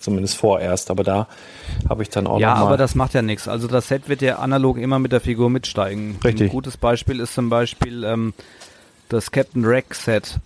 [0.00, 0.90] zumindest vorerst.
[0.90, 1.28] Aber da
[1.90, 3.48] habe ich dann auch Ja, noch mal aber das macht ja nichts.
[3.48, 6.18] Also das Set wird ja analog immer mit der Figur mitsteigen.
[6.24, 6.46] Richtig.
[6.46, 8.32] Ein gutes Beispiel ist zum Beispiel ähm,
[9.10, 10.38] das Captain Rex Set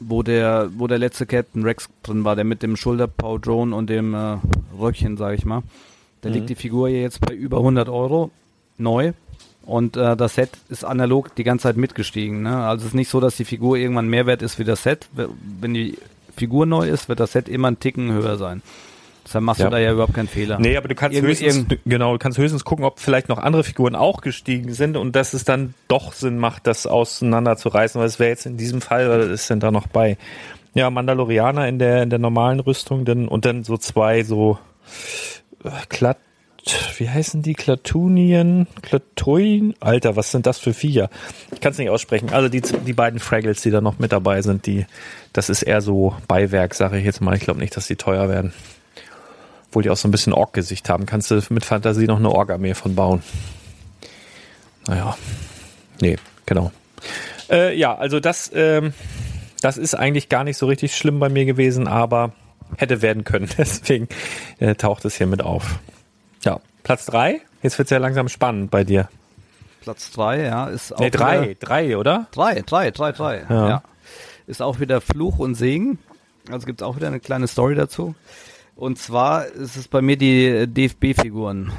[0.00, 4.14] wo der, wo der letzte Captain Rex drin war, der mit dem Schulterpau-Drone und dem
[4.14, 4.38] äh,
[4.78, 5.62] Röckchen, sage ich mal.
[6.22, 6.34] Da mhm.
[6.34, 8.30] liegt die Figur hier jetzt bei über 100 Euro
[8.78, 9.12] neu
[9.62, 12.42] und äh, das Set ist analog die ganze Zeit mitgestiegen.
[12.42, 12.56] Ne?
[12.56, 15.08] Also es ist nicht so, dass die Figur irgendwann mehr wert ist wie das Set.
[15.12, 15.98] Wenn die
[16.36, 18.62] Figur neu ist, wird das Set immer einen Ticken höher sein.
[19.24, 19.66] Deshalb machst ja.
[19.66, 20.58] du da ja überhaupt keinen Fehler.
[20.58, 23.64] Nee, aber du kannst Irgend, höchstens, genau, du kannst höchstens gucken, ob vielleicht noch andere
[23.64, 28.18] Figuren auch gestiegen sind und dass es dann doch Sinn macht, das auseinanderzureißen, weil es
[28.18, 30.16] wäre jetzt in diesem Fall, was ist denn da noch bei?
[30.74, 34.58] Ja, Mandalorianer in der, in der normalen Rüstung, denn, und dann so zwei so,
[35.64, 36.14] äh,
[36.98, 37.54] wie heißen die?
[37.54, 38.66] Klatunien?
[38.82, 39.74] Klatuin?
[39.80, 41.08] Alter, was sind das für Viecher?
[41.52, 42.30] Ich kann es nicht aussprechen.
[42.30, 44.86] Also die, die beiden Fraggles, die da noch mit dabei sind, die,
[45.32, 47.34] das ist eher so Beiwerk, sage ich jetzt mal.
[47.34, 48.52] Ich glaube nicht, dass die teuer werden.
[49.70, 51.06] Obwohl die auch so ein bisschen Ork-Gesicht haben.
[51.06, 53.22] Kannst du mit Fantasie noch eine Ork-Armee von bauen.
[54.88, 55.16] Naja.
[56.00, 56.72] Nee, genau.
[57.48, 58.92] Äh, ja, also das, ähm,
[59.60, 62.32] das ist eigentlich gar nicht so richtig schlimm bei mir gewesen, aber
[62.78, 63.48] hätte werden können.
[63.58, 64.08] Deswegen
[64.58, 65.78] äh, taucht es hier mit auf.
[66.42, 67.40] Ja, Platz drei.
[67.62, 69.08] Jetzt wird es ja langsam spannend bei dir.
[69.82, 70.98] Platz drei, ja, ist auch.
[70.98, 72.26] Nee, drei, drei, oder?
[72.32, 73.46] Drei, drei, drei, drei.
[73.48, 73.68] Ja.
[73.68, 73.82] ja.
[74.48, 75.98] Ist auch wieder Fluch und Segen.
[76.50, 78.14] Also gibt es auch wieder eine kleine Story dazu.
[78.80, 81.70] Und zwar ist es bei mir die DFB-Figuren.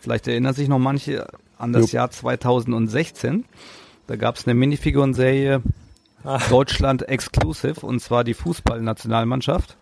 [0.00, 1.92] Vielleicht erinnern sich noch manche an das Jupp.
[1.92, 3.44] Jahr 2016.
[4.08, 5.62] Da gab es eine Minifigurenserie
[6.24, 6.40] ah.
[6.50, 9.76] Deutschland Exclusive und zwar die Fußballnationalmannschaft.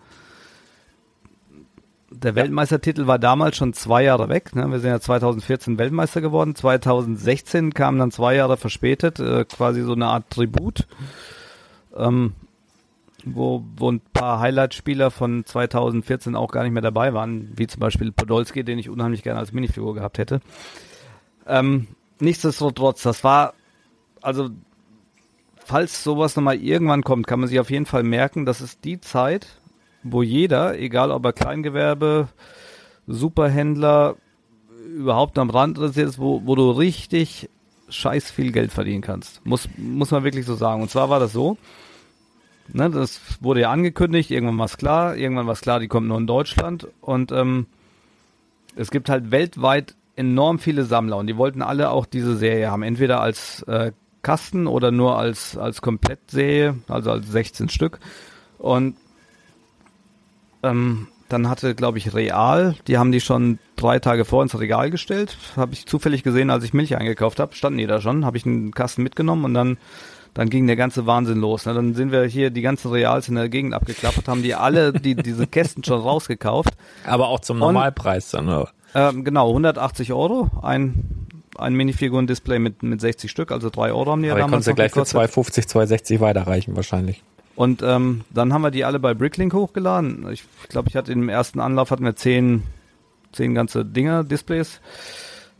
[2.11, 4.55] Der Weltmeistertitel war damals schon zwei Jahre weg.
[4.55, 4.71] Ne?
[4.71, 6.55] Wir sind ja 2014 Weltmeister geworden.
[6.55, 10.87] 2016 kam dann zwei Jahre verspätet, äh, quasi so eine Art Tribut.
[11.97, 12.35] Ähm,
[13.35, 17.81] wo, wo ein paar Highlight-Spieler von 2014 auch gar nicht mehr dabei waren, wie zum
[17.81, 20.41] Beispiel Podolski, den ich unheimlich gerne als Minifigur gehabt hätte.
[21.47, 21.89] Ähm,
[22.21, 23.55] nichtsdestotrotz, das war,
[24.21, 24.51] also,
[25.65, 29.01] falls sowas nochmal irgendwann kommt, kann man sich auf jeden Fall merken, das ist die
[29.01, 29.47] Zeit,
[30.03, 32.29] wo jeder, egal ob er Kleingewerbe,
[33.07, 34.17] Superhändler,
[34.87, 37.49] überhaupt am Rand ist, wo, wo du richtig
[37.89, 39.45] scheiß viel Geld verdienen kannst.
[39.45, 40.83] Muss, muss man wirklich so sagen.
[40.83, 41.57] Und zwar war das so,
[42.73, 46.07] Ne, das wurde ja angekündigt, irgendwann war es klar, irgendwann war es klar, die kommt
[46.07, 47.67] nur in Deutschland und ähm,
[48.77, 52.83] es gibt halt weltweit enorm viele Sammler und die wollten alle auch diese Serie haben,
[52.83, 57.99] entweder als äh, Kasten oder nur als, als Komplettserie, also als 16 Stück.
[58.59, 58.97] Und
[60.63, 64.91] ähm, dann hatte, glaube ich, Real, die haben die schon drei Tage vor ins Regal
[64.91, 65.37] gestellt.
[65.57, 68.47] Habe ich zufällig gesehen, als ich Milch eingekauft habe, standen die da schon, habe ich
[68.47, 69.79] einen Kasten mitgenommen und dann
[70.39, 71.67] dann ging der ganze Wahnsinn los.
[71.67, 71.75] Ne?
[71.75, 75.17] Dann sind wir hier die ganzen Reals in der Gegend abgeklappert, haben die alle die,
[75.17, 76.75] diese Kästen schon rausgekauft.
[77.05, 78.71] Aber auch zum Normalpreis dann, oder?
[78.95, 81.27] Ähm, genau, 180 Euro, ein,
[81.59, 84.75] ein Minifiguren-Display mit, mit 60 Stück, also 3 Euro haben die Aber ja damals ja
[84.75, 85.09] gleich gekostet.
[85.09, 87.25] für 250, 260 weiterreichen wahrscheinlich.
[87.57, 90.31] Und ähm, dann haben wir die alle bei Bricklink hochgeladen.
[90.31, 92.63] Ich glaube, ich hatte im ersten Anlauf hatten wir zehn,
[93.33, 94.81] zehn ganze Dinger, Displays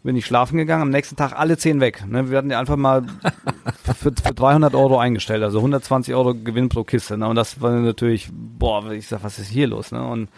[0.09, 2.03] bin ich schlafen gegangen, am nächsten Tag alle zehn weg.
[2.07, 2.31] Ne?
[2.31, 3.03] Wir hatten die einfach mal
[3.85, 7.19] für, für 300 Euro eingestellt, also 120 Euro Gewinn pro Kiste.
[7.19, 7.29] Ne?
[7.29, 9.93] Und das war natürlich, boah, ich sag, was ist hier los?
[9.93, 10.03] Ne?
[10.03, 10.31] Und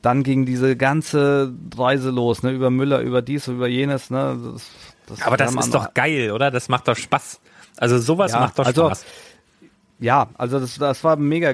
[0.00, 2.52] dann ging diese ganze Reise los, ne?
[2.52, 4.08] über Müller, über dies, über jenes.
[4.08, 4.38] Ne?
[4.54, 4.70] Das,
[5.08, 6.50] das Aber das ist doch geil, oder?
[6.50, 7.38] Das macht doch Spaß.
[7.76, 9.04] Also sowas ja, macht doch also, Spaß.
[9.98, 11.52] Ja, also das, das war mega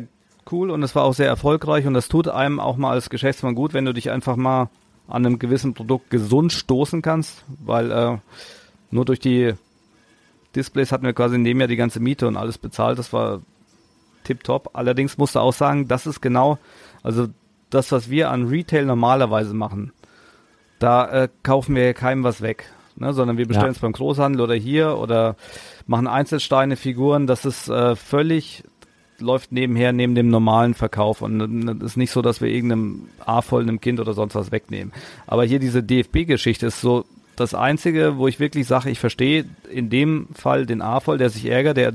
[0.53, 3.57] cool und es war auch sehr erfolgreich und das tut einem auch mal als Geschäftsmann
[3.57, 4.71] gut, wenn du dich einfach mal
[5.09, 8.19] an einem gewissen Produkt gesund stoßen kannst, weil äh,
[8.91, 9.55] nur durch die
[10.55, 12.99] Displays hatten wir quasi in dem Jahr die ganze Miete und alles bezahlt.
[12.99, 13.41] Das war
[14.25, 14.71] tipptopp.
[14.75, 16.59] Allerdings musste auch sagen, das ist genau,
[17.03, 17.29] also
[17.71, 19.93] das, was wir an Retail normalerweise machen,
[20.79, 24.55] da äh, kaufen wir keinem was weg, ne, sondern wir bestellen es beim Großhandel oder
[24.55, 25.37] hier oder
[25.87, 27.27] machen Einzelsteine, Figuren.
[27.27, 28.65] Das ist äh, völlig
[29.23, 33.63] läuft nebenher neben dem normalen Verkauf und es ist nicht so, dass wir irgendeinem A-Voll,
[33.63, 34.93] einem Kind oder sonst was wegnehmen.
[35.27, 37.05] Aber hier diese DFB-Geschichte ist so
[37.37, 41.47] das Einzige, wo ich wirklich sage, ich verstehe in dem Fall den A-Voll, der sich
[41.47, 41.93] ärgert, der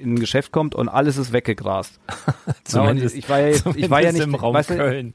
[0.00, 1.98] in ein Geschäft kommt und alles ist weggegrast.
[2.64, 5.14] zumindest, ja, ich war ja, jetzt, ich war ja nicht im Raum weißt du, Köln.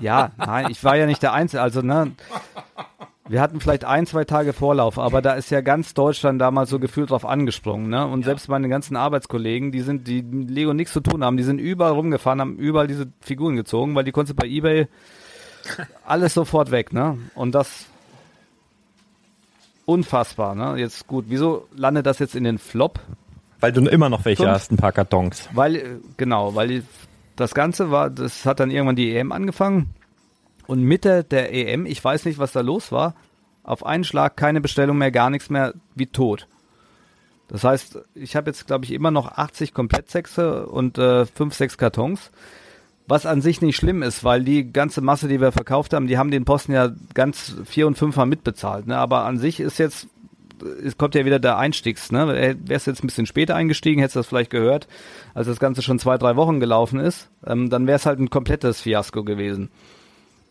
[0.00, 1.62] ja, nein, ich war ja nicht der Einzige.
[1.62, 2.12] Also ne,
[3.26, 6.78] wir hatten vielleicht ein, zwei Tage Vorlauf, aber da ist ja ganz Deutschland damals so
[6.78, 8.06] gefühlt drauf angesprungen, ne?
[8.06, 8.26] Und ja.
[8.26, 11.58] selbst meine ganzen Arbeitskollegen, die sind, die mit Lego nichts zu tun haben, die sind
[11.58, 14.88] überall rumgefahren, haben überall diese Figuren gezogen, weil die konntest du bei Ebay
[16.06, 17.18] alles sofort weg, ne?
[17.34, 17.86] Und das
[19.86, 20.76] unfassbar, ne?
[20.76, 23.00] Jetzt gut, wieso landet das jetzt in den Flop?
[23.60, 24.54] Weil du immer noch welche Fünf?
[24.54, 25.48] hast, ein paar Kartons.
[25.54, 26.82] Weil, äh, genau, weil
[27.36, 29.94] das Ganze war, das hat dann irgendwann die EM angefangen
[30.66, 33.14] und Mitte der EM, ich weiß nicht, was da los war,
[33.62, 36.46] auf einen Schlag keine Bestellung mehr, gar nichts mehr, wie tot.
[37.48, 41.78] Das heißt, ich habe jetzt, glaube ich, immer noch 80 Komplettsexe und äh, 5, 6
[41.78, 42.30] Kartons.
[43.06, 46.16] Was an sich nicht schlimm ist, weil die ganze Masse, die wir verkauft haben, die
[46.16, 48.86] haben den Posten ja ganz vier und fünfmal mitbezahlt.
[48.86, 48.96] Ne?
[48.96, 50.08] Aber an sich ist jetzt,
[50.82, 52.10] es kommt ja wieder der Einstiegs.
[52.10, 52.56] Ne?
[52.64, 54.88] Wärst jetzt ein bisschen später eingestiegen, hättest du das vielleicht gehört,
[55.34, 58.30] als das Ganze schon zwei, drei Wochen gelaufen ist, ähm, dann wäre es halt ein
[58.30, 59.70] komplettes Fiasko gewesen.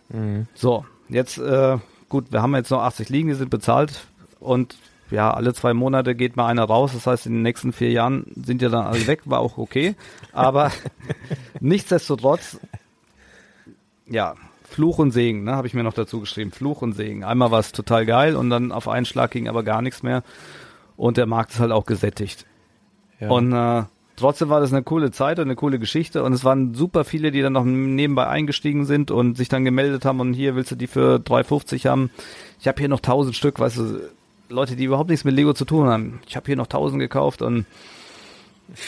[0.09, 0.47] Mhm.
[0.53, 1.77] So, jetzt, äh,
[2.09, 4.05] gut, wir haben jetzt noch 80 Ligen, die sind bezahlt
[4.39, 4.77] und
[5.11, 6.91] ja, alle zwei Monate geht mal einer raus.
[6.93, 9.95] Das heißt, in den nächsten vier Jahren sind ja dann alle weg, war auch okay.
[10.31, 10.71] Aber
[11.59, 12.59] nichtsdestotrotz,
[14.07, 16.51] ja, Fluch und Segen, ne, habe ich mir noch dazu geschrieben.
[16.51, 17.23] Fluch und Segen.
[17.23, 20.23] Einmal war es total geil und dann auf einen Schlag ging aber gar nichts mehr.
[20.97, 22.47] Und der Markt ist halt auch gesättigt.
[23.19, 23.29] Ja.
[23.29, 23.83] Und äh,
[24.15, 27.31] trotzdem war das eine coole Zeit und eine coole Geschichte und es waren super viele,
[27.31, 30.75] die dann noch nebenbei eingestiegen sind und sich dann gemeldet haben und hier willst du
[30.75, 32.09] die für 3,50 haben.
[32.59, 33.99] Ich habe hier noch 1000 Stück, weißt du,
[34.49, 36.19] Leute, die überhaupt nichts mit Lego zu tun haben.
[36.27, 37.65] Ich habe hier noch 1000 gekauft und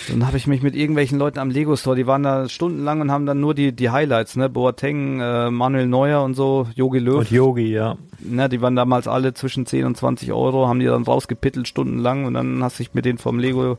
[0.10, 3.12] dann habe ich mich mit irgendwelchen Leuten am Lego Store, die waren da stundenlang und
[3.12, 7.20] haben dann nur die die Highlights, ne, Boateng, äh, Manuel Neuer und so, Yogi Löw.
[7.20, 7.98] Und Yogi, ja.
[8.20, 12.26] Ne, die waren damals alle zwischen 10 und 20 Euro, haben die dann rausgepittelt stundenlang
[12.26, 13.78] und dann hast du dich mit denen vom Lego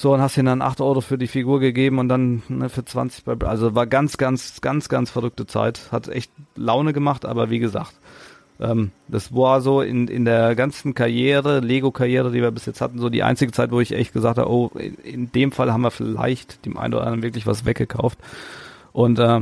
[0.00, 2.84] so, und hast ihnen dann 8 Euro für die Figur gegeben und dann ne, für
[2.84, 5.90] 20 bei, also war ganz, ganz, ganz, ganz verrückte Zeit.
[5.90, 7.94] Hat echt Laune gemacht, aber wie gesagt,
[8.60, 13.00] ähm, das war so in, in der ganzen Karriere, Lego-Karriere, die wir bis jetzt hatten,
[13.00, 15.80] so die einzige Zeit, wo ich echt gesagt habe, oh, in, in dem Fall haben
[15.80, 18.20] wir vielleicht dem einen oder anderen wirklich was weggekauft.
[18.92, 19.40] Und äh,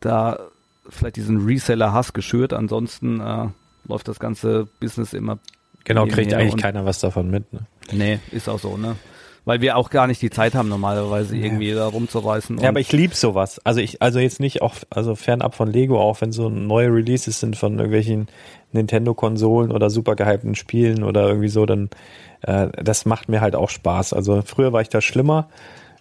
[0.00, 0.40] da
[0.88, 3.46] vielleicht diesen Reseller-Hass geschürt, ansonsten äh,
[3.86, 5.38] läuft das ganze Business immer.
[5.84, 7.52] Genau, kriegt eigentlich keiner was davon mit.
[7.52, 7.60] Ne?
[7.92, 8.96] Nee, ist auch so, ne?
[9.44, 11.76] Weil wir auch gar nicht die Zeit haben normalerweise irgendwie ja.
[11.76, 12.58] da rumzureißen.
[12.58, 13.60] Ja, aber ich lieb sowas.
[13.64, 17.40] Also ich, also jetzt nicht auch, also fernab von Lego, auch wenn so neue Releases
[17.40, 18.28] sind von irgendwelchen
[18.72, 21.90] Nintendo-Konsolen oder super gehypten Spielen oder irgendwie so, dann
[22.42, 24.12] äh, das macht mir halt auch Spaß.
[24.12, 25.48] Also früher war ich da schlimmer.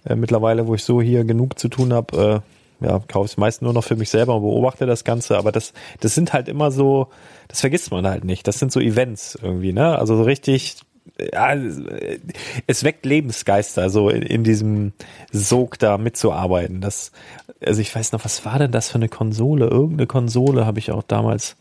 [0.05, 2.43] Äh, mittlerweile, wo ich so hier genug zu tun habe,
[2.81, 5.53] äh, ja, kaufe ich meist nur noch für mich selber und beobachte das Ganze, aber
[5.53, 7.07] das, das sind halt immer so,
[7.47, 8.45] das vergisst man halt nicht.
[8.45, 9.97] Das sind so Events irgendwie, ne?
[9.97, 10.81] Also so richtig
[11.31, 11.55] ja,
[12.67, 14.93] es weckt Lebensgeister, so in, in, diesem
[15.31, 16.81] Sog da mitzuarbeiten.
[16.81, 17.11] Das,
[17.63, 19.67] also ich weiß noch, was war denn das für eine Konsole?
[19.67, 21.55] Irgendeine Konsole habe ich auch damals.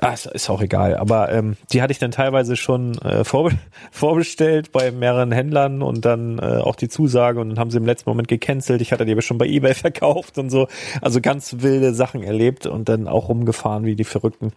[0.00, 0.96] Ah, ist, ist auch egal.
[0.96, 3.58] Aber ähm, die hatte ich dann teilweise schon äh, vorbe
[3.90, 7.86] vorbestellt bei mehreren Händlern und dann äh, auch die Zusage und dann haben sie im
[7.86, 8.80] letzten Moment gecancelt.
[8.80, 10.68] Ich hatte die aber schon bei eBay verkauft und so.
[11.02, 14.52] Also ganz wilde Sachen erlebt und dann auch rumgefahren wie die Verrückten.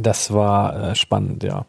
[0.00, 1.66] Das war äh, spannend, ja.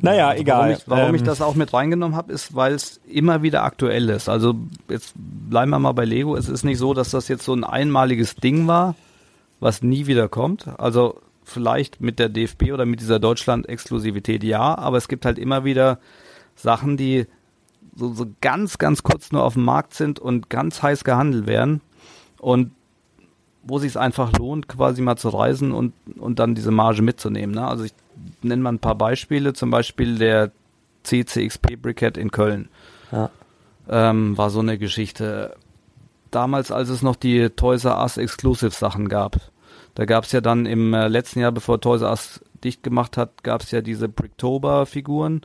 [0.00, 0.58] Naja, also egal.
[0.58, 3.64] Warum, ich, warum ähm, ich das auch mit reingenommen habe, ist, weil es immer wieder
[3.64, 4.28] aktuell ist.
[4.28, 4.54] Also
[4.88, 6.36] jetzt bleiben wir mal bei Lego.
[6.36, 8.94] Es ist nicht so, dass das jetzt so ein einmaliges Ding war,
[9.60, 10.68] was nie wieder kommt.
[10.78, 15.64] Also vielleicht mit der DFB oder mit dieser Deutschland-Exklusivität ja, aber es gibt halt immer
[15.64, 15.98] wieder
[16.56, 17.26] Sachen, die
[17.94, 21.80] so, so ganz, ganz kurz nur auf dem Markt sind und ganz heiß gehandelt werden.
[22.38, 22.72] Und
[23.66, 27.54] wo sich es einfach lohnt, quasi mal zu reisen und, und dann diese Marge mitzunehmen.
[27.54, 27.66] Ne?
[27.66, 27.94] Also ich
[28.42, 30.52] nenne mal ein paar Beispiele, zum Beispiel der
[31.04, 32.68] CCXP Briquette in Köln.
[33.12, 33.30] Ja.
[33.88, 35.56] Ähm, war so eine Geschichte.
[36.30, 39.40] Damals, als es noch die Toys R Us Exclusive Sachen gab,
[39.94, 43.16] da gab es ja dann im äh, letzten Jahr, bevor Toys R Us dicht gemacht
[43.16, 45.42] hat, gab es ja diese Bricktober Figuren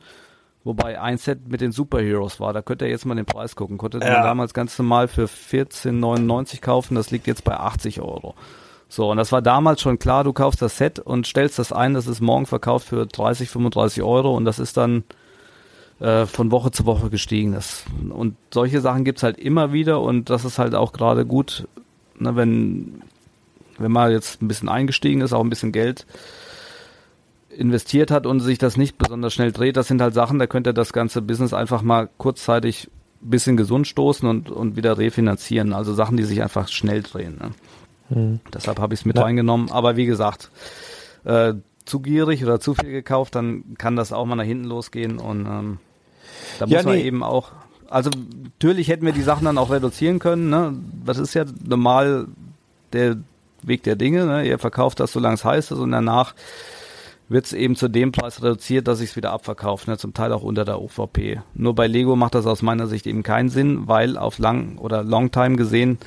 [0.70, 2.54] Wobei ein Set mit den Superheroes war.
[2.54, 3.80] Da könnt ihr jetzt mal den Preis gucken.
[3.80, 4.14] Konnte ja.
[4.14, 6.94] man damals ganz normal für 14,99 kaufen.
[6.94, 8.36] Das liegt jetzt bei 80 Euro.
[8.88, 11.96] So, und das war damals schon klar, du kaufst das Set und stellst das ein,
[11.96, 15.06] das ist morgen verkauft für 30, 35 Euro und das ist dann
[16.00, 17.54] äh, von Woche zu Woche gestiegen.
[17.54, 21.68] Das, und solche Sachen gibt's halt immer wieder und das ist halt auch gerade gut,
[22.20, 23.02] ne, wenn,
[23.80, 26.06] wenn man jetzt ein bisschen eingestiegen ist, auch ein bisschen Geld
[27.60, 30.66] investiert hat und sich das nicht besonders schnell dreht, das sind halt Sachen, da könnt
[30.66, 32.90] ihr das ganze Business einfach mal kurzzeitig
[33.22, 35.74] bisschen gesund stoßen und, und wieder refinanzieren.
[35.74, 37.38] Also Sachen, die sich einfach schnell drehen.
[37.38, 37.52] Ne?
[38.16, 38.40] Hm.
[38.54, 39.24] Deshalb habe ich es mit ja.
[39.24, 39.70] reingenommen.
[39.72, 40.52] Aber wie gesagt,
[41.26, 41.54] äh,
[41.86, 45.46] zu gierig oder zu viel gekauft, dann kann das auch mal nach hinten losgehen und
[45.46, 45.78] ähm,
[46.60, 47.04] da ja, muss man nee.
[47.04, 47.52] eben auch,
[47.90, 48.10] also
[48.54, 50.76] natürlich hätten wir die Sachen dann auch reduzieren können, ne?
[51.04, 52.28] Das ist ja normal
[52.94, 53.18] der
[53.64, 54.48] Weg der Dinge, ne?
[54.48, 56.36] Ihr verkauft das, solange es heiß ist und danach
[57.30, 59.98] wird es eben zu dem Preis reduziert, dass ich es wieder abverkaufe, ne?
[59.98, 61.42] zum Teil auch unter der OVP.
[61.54, 65.04] Nur bei Lego macht das aus meiner Sicht eben keinen Sinn, weil auf lang oder
[65.04, 66.00] long time gesehen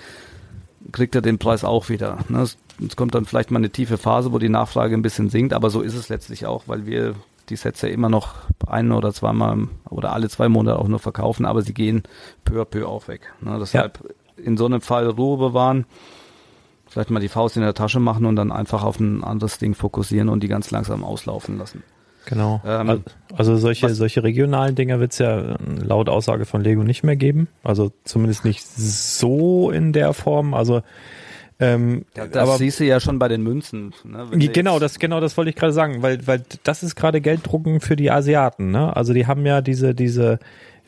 [0.90, 2.18] kriegt er den Preis auch wieder.
[2.28, 2.42] Ne?
[2.42, 5.52] Es, es, kommt dann vielleicht mal eine tiefe Phase, wo die Nachfrage ein bisschen sinkt,
[5.52, 7.14] aber so ist es letztlich auch, weil wir
[7.48, 8.34] die Sets ja immer noch
[8.66, 12.02] ein oder zweimal oder alle zwei Monate auch nur verkaufen, aber sie gehen
[12.44, 13.32] peu à peu auch weg.
[13.40, 13.58] Ne?
[13.60, 14.44] Deshalb ja.
[14.44, 15.86] in so einem Fall Ruhe bewahren,
[16.92, 19.74] vielleicht mal die Faust in der Tasche machen und dann einfach auf ein anderes Ding
[19.74, 21.82] fokussieren und die ganz langsam auslaufen lassen.
[22.26, 22.60] Genau.
[22.64, 23.02] Ähm,
[23.34, 27.16] also solche, solche regionalen Dinger wird es ja äh, laut Aussage von Lego nicht mehr
[27.16, 27.48] geben.
[27.64, 30.54] Also zumindest nicht so in der Form.
[30.54, 30.82] Also
[31.58, 33.92] ähm, ja, das aber, siehst du ja schon bei den Münzen.
[34.04, 34.26] Ne?
[34.52, 37.96] Genau, das genau das wollte ich gerade sagen, weil weil das ist gerade Gelddrucken für
[37.96, 38.70] die Asiaten.
[38.70, 38.94] Ne?
[38.94, 40.38] Also die haben ja diese diese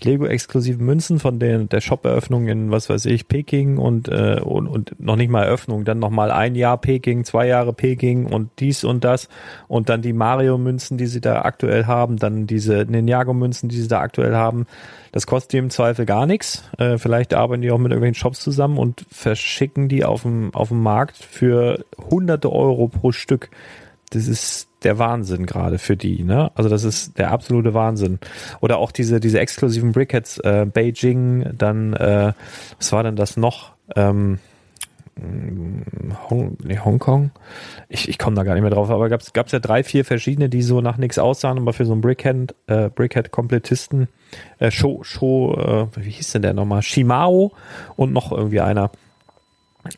[0.03, 5.01] Lego-exklusiven Münzen von der, der Shop-Eröffnung in, was weiß ich, Peking und, äh, und, und
[5.01, 9.05] noch nicht mal Eröffnung, dann nochmal ein Jahr Peking, zwei Jahre Peking und dies und
[9.05, 9.29] das
[9.69, 14.01] und dann die Mario-Münzen, die sie da aktuell haben, dann diese Ninjago-Münzen, die sie da
[14.01, 14.67] aktuell haben.
[15.13, 16.65] Das kostet im Zweifel gar nichts.
[16.77, 20.69] Äh, vielleicht arbeiten die auch mit irgendwelchen Shops zusammen und verschicken die auf dem, auf
[20.69, 23.49] dem Markt für hunderte Euro pro Stück.
[24.15, 26.51] Das ist der Wahnsinn gerade für die, ne?
[26.55, 28.19] Also das ist der absolute Wahnsinn.
[28.61, 32.33] Oder auch diese, diese exklusiven Brickheads, äh, Beijing, dann, äh,
[32.79, 33.73] was war denn das noch?
[33.97, 34.39] Ähm,
[36.29, 37.31] Hong, nee, Hongkong?
[37.89, 40.49] Ich, ich komme da gar nicht mehr drauf, aber gab es ja drei, vier verschiedene,
[40.49, 44.09] die so nach nichts aussahen, aber für so einen Brickhead, äh, Brickhead-Komplettisten,
[44.59, 45.55] äh, Show, Show,
[45.95, 46.83] äh, wie hieß denn der nochmal?
[46.83, 47.53] Shimao
[47.95, 48.91] und noch irgendwie einer.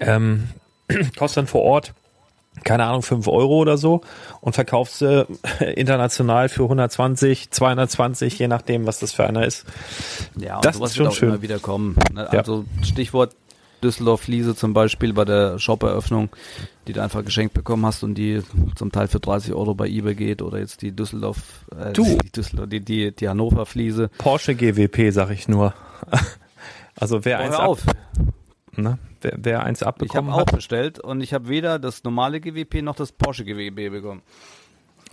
[0.00, 0.48] Ähm,
[1.18, 1.94] kostet dann vor Ort
[2.64, 4.00] keine Ahnung, 5 Euro oder so
[4.40, 5.26] und verkaufst du
[5.76, 9.66] international für 120, 220, je nachdem, was das für einer ist.
[10.36, 11.28] Ja, und das sowas ist schon wird auch schön.
[11.30, 11.96] immer wieder kommen.
[12.12, 12.28] Ne?
[12.30, 12.84] Also ja.
[12.84, 13.34] Stichwort
[13.82, 16.30] Düsseldorf Fliese zum Beispiel bei der Shop-Eröffnung,
[16.86, 18.42] die du einfach geschenkt bekommen hast und die
[18.74, 22.04] zum Teil für 30 Euro bei eBay geht oder jetzt die Düsseldorf, äh, du.
[22.04, 24.10] die, Düsseldorf die, die, die Hannover Fliese.
[24.18, 25.74] Porsche GWP, sag ich nur.
[26.96, 27.82] also wer eins auf.
[28.74, 28.98] Ne?
[29.26, 30.38] Wer, wer eins abbekommen ich hat.
[30.38, 33.90] Ich habe auch bestellt und ich habe weder das normale GWP noch das Porsche GWP
[33.90, 34.22] bekommen.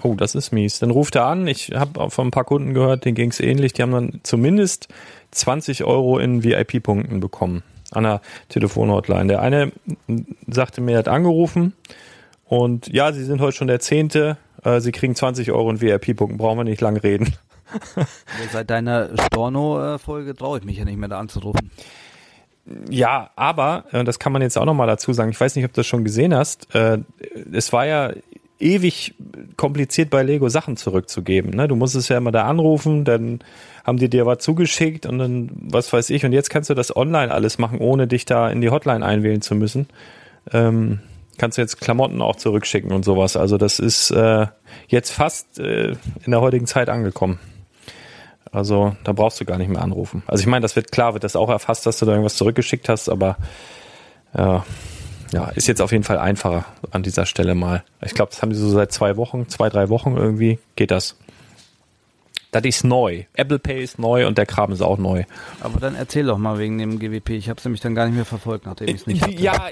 [0.01, 0.79] Oh, das ist mies.
[0.79, 1.47] Dann ruft er an.
[1.47, 3.73] Ich habe von ein paar Kunden gehört, denen ging es ähnlich.
[3.73, 4.87] Die haben dann zumindest
[5.31, 9.27] 20 Euro in VIP-Punkten bekommen an der Telefonhotline.
[9.27, 9.71] Der eine
[10.47, 11.73] sagte mir, er hat angerufen
[12.45, 14.37] und ja, Sie sind heute schon der Zehnte.
[14.63, 16.37] Äh, Sie kriegen 20 Euro in VIP-Punkten.
[16.37, 17.33] Brauchen wir nicht lang reden.
[18.51, 21.71] Seit deiner Storno-Folge traue ich mich ja nicht mehr da anzurufen.
[22.89, 25.73] Ja, aber, äh, das kann man jetzt auch nochmal dazu sagen, ich weiß nicht, ob
[25.73, 26.99] du das schon gesehen hast, äh,
[27.51, 28.13] es war ja
[28.59, 29.13] ewig
[29.57, 31.51] kompliziert bei Lego Sachen zurückzugeben.
[31.51, 31.67] Ne?
[31.67, 33.39] Du musstest ja immer da anrufen, dann
[33.83, 36.25] haben die dir was zugeschickt und dann was weiß ich.
[36.25, 39.41] Und jetzt kannst du das online alles machen, ohne dich da in die Hotline einwählen
[39.41, 39.87] zu müssen.
[40.51, 40.99] Ähm,
[41.37, 43.35] kannst du jetzt Klamotten auch zurückschicken und sowas.
[43.35, 44.47] Also das ist äh,
[44.87, 47.39] jetzt fast äh, in der heutigen Zeit angekommen.
[48.53, 50.23] Also da brauchst du gar nicht mehr anrufen.
[50.27, 52.87] Also ich meine, das wird klar, wird das auch erfasst, dass du da irgendwas zurückgeschickt
[52.87, 53.37] hast, aber
[54.33, 54.59] äh,
[55.31, 57.83] ja, ist jetzt auf jeden Fall einfacher an dieser Stelle mal.
[58.03, 61.17] Ich glaube, das haben sie so seit zwei Wochen, zwei, drei Wochen irgendwie, geht das.
[62.53, 63.23] Das ist neu.
[63.33, 65.23] Apple Pay ist neu und der Kram ist auch neu.
[65.59, 67.31] Aber dann erzähl doch mal wegen dem GWP.
[67.31, 69.33] Ich habe es nämlich dann gar nicht mehr verfolgt, nachdem ich es nicht hatte.
[69.33, 69.69] Ja,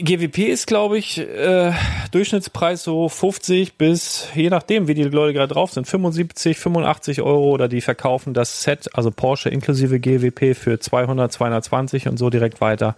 [0.00, 1.72] GWP ist, glaube ich, äh,
[2.10, 7.50] Durchschnittspreis so 50 bis, je nachdem, wie die Leute gerade drauf sind, 75, 85 Euro
[7.50, 12.60] oder die verkaufen das Set, also Porsche inklusive GWP für 200, 220 und so direkt
[12.60, 12.96] weiter.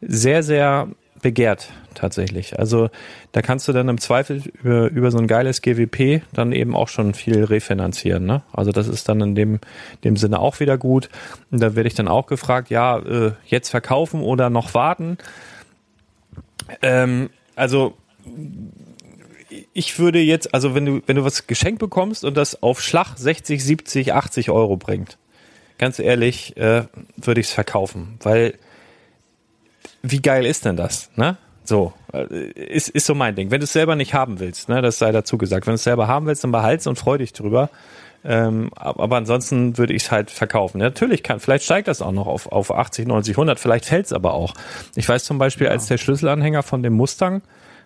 [0.00, 0.88] Sehr, sehr
[1.22, 2.58] begehrt tatsächlich.
[2.58, 2.90] Also
[3.32, 6.88] da kannst du dann im Zweifel über, über so ein geiles GWP dann eben auch
[6.88, 8.24] schon viel refinanzieren.
[8.24, 8.42] Ne?
[8.52, 9.60] Also das ist dann in dem,
[10.04, 11.08] dem Sinne auch wieder gut.
[11.50, 15.18] Und da werde ich dann auch gefragt, ja, äh, jetzt verkaufen oder noch warten.
[16.82, 17.96] Ähm, also
[19.72, 23.16] ich würde jetzt, also wenn du, wenn du was geschenkt bekommst und das auf Schlag
[23.16, 25.18] 60, 70, 80 Euro bringt,
[25.78, 26.84] ganz ehrlich, äh,
[27.16, 28.54] würde ich es verkaufen, weil
[30.02, 31.10] wie geil ist denn das?
[31.16, 31.36] Ne?
[31.64, 33.50] So, äh, ist, ist so mein Ding.
[33.50, 35.66] Wenn du es selber nicht haben willst, ne, das sei dazu gesagt.
[35.66, 37.68] Wenn du es selber haben willst, dann behalt's und freu dich drüber.
[38.24, 40.80] Ähm, aber ansonsten würde ich es halt verkaufen.
[40.80, 44.12] Ja, natürlich kann, vielleicht steigt das auch noch auf, auf 80, 90, 100, vielleicht fällt's
[44.12, 44.54] aber auch.
[44.96, 45.72] Ich weiß zum Beispiel, ja.
[45.72, 47.42] als der Schlüsselanhänger von dem Mustang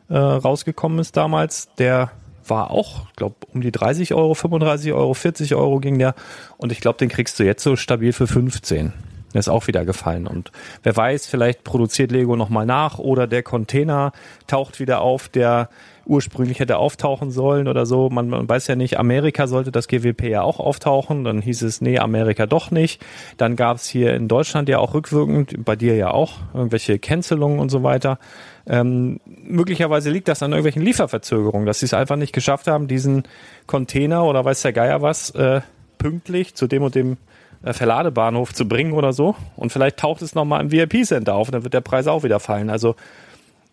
[0.08, 2.12] äh, rausgekommen ist damals, der
[2.46, 6.14] war auch, glaube um die 30 Euro, 35 Euro, 40 Euro ging der.
[6.56, 8.92] Und ich glaube, den kriegst du jetzt so stabil für 15.
[9.34, 10.26] Ist auch wieder gefallen.
[10.26, 10.52] Und
[10.82, 14.12] wer weiß, vielleicht produziert Lego nochmal nach oder der Container
[14.46, 15.68] taucht wieder auf, der
[16.04, 18.10] ursprünglich hätte auftauchen sollen oder so.
[18.10, 21.24] Man, man weiß ja nicht, Amerika sollte das GWP ja auch auftauchen.
[21.24, 23.02] Dann hieß es, nee, Amerika doch nicht.
[23.36, 27.58] Dann gab es hier in Deutschland ja auch rückwirkend, bei dir ja auch, irgendwelche Cancelungen
[27.58, 28.18] und so weiter.
[28.66, 33.24] Ähm, möglicherweise liegt das an irgendwelchen Lieferverzögerungen, dass sie es einfach nicht geschafft haben, diesen
[33.66, 35.62] Container oder weiß der Geier was äh,
[35.98, 37.16] pünktlich zu dem und dem
[37.64, 39.36] Verladebahnhof zu bringen oder so.
[39.56, 42.40] Und vielleicht taucht es nochmal im VIP-Center auf und dann wird der Preis auch wieder
[42.40, 42.70] fallen.
[42.70, 42.96] Also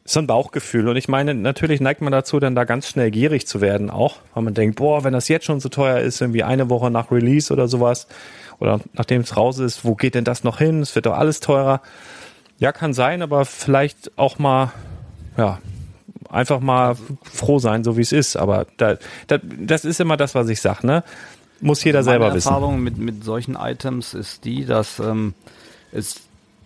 [0.06, 0.88] so ein Bauchgefühl.
[0.88, 4.18] Und ich meine, natürlich neigt man dazu, dann da ganz schnell gierig zu werden auch,
[4.34, 7.12] weil man denkt, boah, wenn das jetzt schon so teuer ist, irgendwie eine Woche nach
[7.12, 8.08] Release oder sowas,
[8.60, 10.82] oder nachdem es raus ist, wo geht denn das noch hin?
[10.82, 11.82] Es wird doch alles teurer.
[12.58, 14.74] Ja, kann sein, aber vielleicht auch mal,
[15.38, 15.60] ja,
[16.30, 18.36] einfach mal froh sein, so wie es ist.
[18.36, 21.04] Aber da, da, das ist immer das, was ich sage, ne?
[21.62, 22.48] Muss jeder Meine selber Erfahrung wissen.
[22.48, 25.34] Erfahrung mit, mit solchen Items ist die, dass ähm,
[25.92, 26.22] es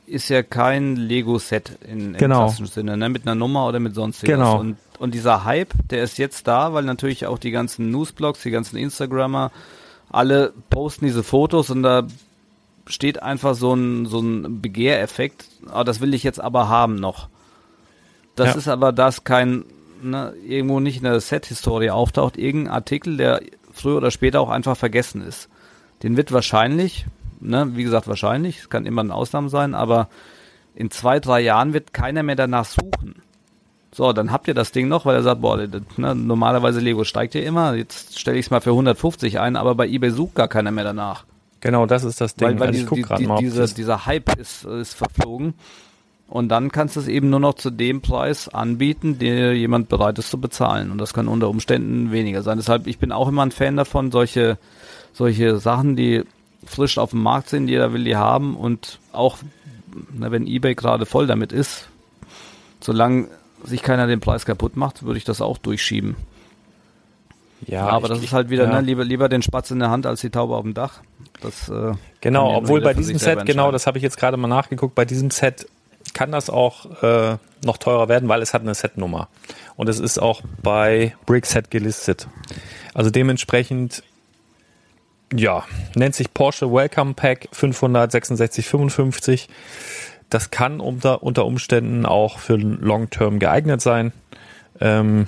[0.05, 2.39] ist ja kein Lego-Set in, im Genau.
[2.45, 3.09] klassischen Sinne, ne?
[3.09, 4.35] mit einer Nummer oder mit sonstiges.
[4.35, 4.59] Genau.
[4.59, 8.51] Und, und dieser Hype, der ist jetzt da, weil natürlich auch die ganzen Newsblogs, die
[8.51, 9.51] ganzen Instagrammer,
[10.09, 12.03] alle posten diese Fotos und da
[12.85, 17.29] steht einfach so ein, so ein Begehreffekt, ah, das will ich jetzt aber haben noch.
[18.35, 18.55] Das Ja.
[18.55, 19.63] ist aber das kein,
[20.03, 23.41] ne, irgendwo nicht in der Set-Historie auftaucht, irgendein Artikel, der
[23.74, 25.49] früher oder später auch einfach vergessen ist.
[26.03, 27.05] Den wird wahrscheinlich,
[27.39, 30.07] ne, wie gesagt, wahrscheinlich, es kann immer eine Ausnahme sein, aber
[30.76, 33.21] in zwei, drei Jahren wird keiner mehr danach suchen.
[33.95, 37.36] So, dann habt ihr das Ding noch, weil er sagt, boah, ne, normalerweise Lego steigt
[37.36, 40.47] ja immer, jetzt stelle ich es mal für 150 ein, aber bei eBay sucht gar
[40.47, 41.26] keiner mehr danach.
[41.61, 42.47] Genau, das ist das Ding.
[42.47, 45.53] Weil, weil Also die, ich guck die, die, diese, das- dieser Hype ist, ist verflogen.
[46.34, 50.17] Und dann kannst du es eben nur noch zu dem Preis anbieten, der jemand bereit
[50.17, 50.89] ist zu bezahlen.
[50.89, 52.57] Und das kann unter Umständen weniger sein.
[52.57, 54.57] Deshalb, ich bin auch immer ein Fan davon, solche,
[55.13, 56.23] solche Sachen, die
[56.65, 59.38] frisch auf dem Markt sind, jeder will die haben und auch,
[60.11, 61.88] na, wenn eBay gerade voll damit ist,
[62.81, 63.27] solange
[63.63, 66.15] sich keiner den Preis kaputt macht, würde ich das auch durchschieben.
[67.67, 68.71] ja, aber ich- das ist halt wieder, ja.
[68.73, 71.01] ne, lieber, lieber den Spatz in der Hand als die Taube auf dem Dach.
[71.41, 74.47] Das, äh, Genau, ja obwohl bei diesem Set, genau, das habe ich jetzt gerade mal
[74.47, 75.67] nachgeguckt, bei diesem Set
[76.14, 79.30] kann das auch äh, noch teurer werden, weil es hat eine Setnummer.
[79.76, 82.28] Und es ist auch bei Brickset gelistet.
[82.93, 84.03] Also dementsprechend,
[85.34, 85.64] ja,
[85.95, 89.47] nennt sich Porsche Welcome Pack 566,55.
[90.30, 94.14] Das kann unter, unter Umständen auch für Long Term geeignet sein.
[94.80, 95.28] Ähm,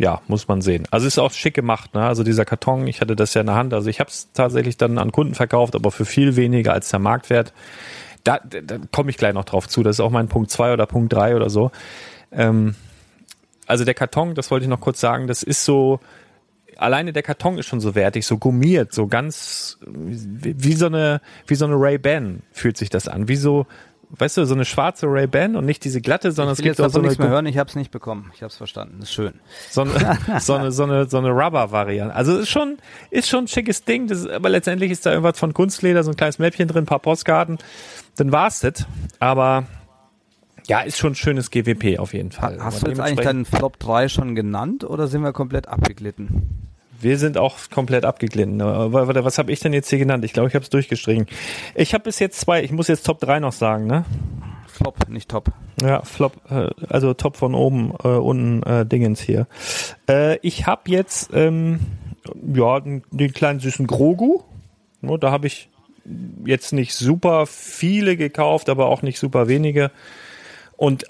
[0.00, 0.86] ja, muss man sehen.
[0.90, 2.02] Also ist auch schick gemacht, ne?
[2.06, 3.74] Also dieser Karton, ich hatte das ja in der Hand.
[3.74, 7.00] Also ich habe es tatsächlich dann an Kunden verkauft, aber für viel weniger als der
[7.00, 7.52] Marktwert.
[8.24, 9.82] Da, da, komme ich gleich noch drauf zu.
[9.82, 11.70] Das ist auch mein Punkt zwei oder Punkt drei oder so.
[12.32, 12.74] Ähm,
[13.66, 16.00] also der Karton, das wollte ich noch kurz sagen, das ist so,
[16.76, 21.20] alleine der Karton ist schon so wertig, so gummiert, so ganz wie, wie so eine,
[21.46, 23.28] wie so eine Ray-Ban fühlt sich das an.
[23.28, 23.66] Wie so,
[24.18, 26.90] weißt du, so eine schwarze Ray-Ban und nicht diese glatte, sondern es gibt jetzt auch
[26.90, 28.30] so eine, nichts mehr hören, ich habe es nicht bekommen.
[28.34, 29.02] Ich habe es verstanden.
[29.02, 29.34] Ist schön.
[29.70, 32.14] so eine, so eine, so eine, so eine Rubber-Variante.
[32.14, 32.78] Also ist schon,
[33.10, 36.10] ist schon ein schickes Ding, das ist, aber letztendlich ist da irgendwas von Kunstleder, so
[36.10, 37.58] ein kleines Mäppchen drin, ein paar Postkarten,
[38.16, 38.86] dann war's das.
[39.20, 39.64] Aber
[40.66, 42.58] ja, ist schon ein schönes GWP auf jeden Fall.
[42.62, 46.68] Hast Aber du jetzt eigentlich deinen Flop 3 schon genannt oder sind wir komplett abgeglitten?
[47.00, 48.60] Wir sind auch komplett abgeglitten.
[48.60, 50.24] Warte, Was habe ich denn jetzt hier genannt?
[50.24, 51.26] Ich glaube, ich habe es durchgestrichen.
[51.74, 54.04] Ich habe bis jetzt zwei, ich muss jetzt Top 3 noch sagen, ne?
[54.66, 55.52] Flop, nicht top.
[55.82, 59.46] Ja, Flop, äh, also Top von oben, äh, unten äh, Dingens hier.
[60.08, 61.80] Äh, ich habe jetzt ähm,
[62.54, 64.42] ja den, den kleinen süßen Grogu.
[65.02, 65.68] No, da habe ich
[66.44, 69.90] jetzt nicht super viele gekauft, aber auch nicht super wenige.
[70.76, 71.04] Und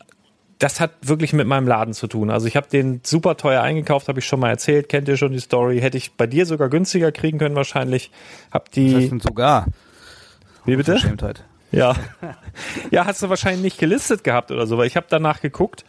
[0.61, 2.31] das hat wirklich mit meinem Laden zu tun.
[2.31, 5.33] Also ich habe den super teuer eingekauft, habe ich schon mal erzählt, kennt ihr schon
[5.33, 5.81] die Story.
[5.81, 8.11] Hätte ich bei dir sogar günstiger kriegen können wahrscheinlich.
[8.53, 9.67] Hab Das die, sind sogar
[10.67, 10.93] wie bitte?
[10.93, 11.45] Verschämtheit.
[11.73, 11.97] Ja.
[12.91, 15.85] ja, hast du wahrscheinlich nicht gelistet gehabt oder so, weil ich habe danach geguckt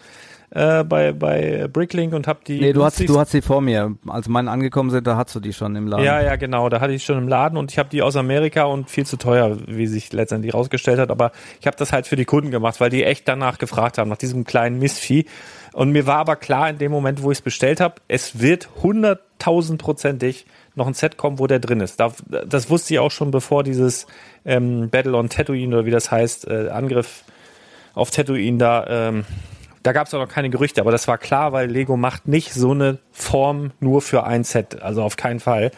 [0.53, 2.59] äh, bei, bei Bricklink und habe die.
[2.59, 3.95] Nee, du hast, du hast sie vor mir.
[4.07, 6.05] Als meine angekommen sind, da hast du die schon im Laden.
[6.05, 6.67] Ja, ja, genau.
[6.67, 9.17] Da hatte ich schon im Laden und ich habe die aus Amerika und viel zu
[9.17, 11.09] teuer, wie sich letztendlich rausgestellt hat.
[11.09, 11.31] Aber
[11.61, 14.17] ich habe das halt für die Kunden gemacht, weil die echt danach gefragt haben, nach
[14.17, 15.25] diesem kleinen Mistvieh.
[15.71, 18.67] Und mir war aber klar in dem Moment, wo ich es bestellt habe, es wird
[18.83, 20.45] hunderttausendprozentig
[20.75, 22.01] noch ein Set kommen, wo der drin ist.
[22.01, 22.11] Da,
[22.45, 24.05] das wusste ich auch schon, bevor dieses
[24.43, 27.23] ähm, Battle on Tatooine oder wie das heißt, äh, Angriff
[27.93, 29.25] auf Tatooine da, ähm,
[29.83, 32.53] da gab es auch noch keine Gerüchte, aber das war klar, weil Lego macht nicht
[32.53, 35.71] so eine Form nur für ein Set, also auf keinen Fall.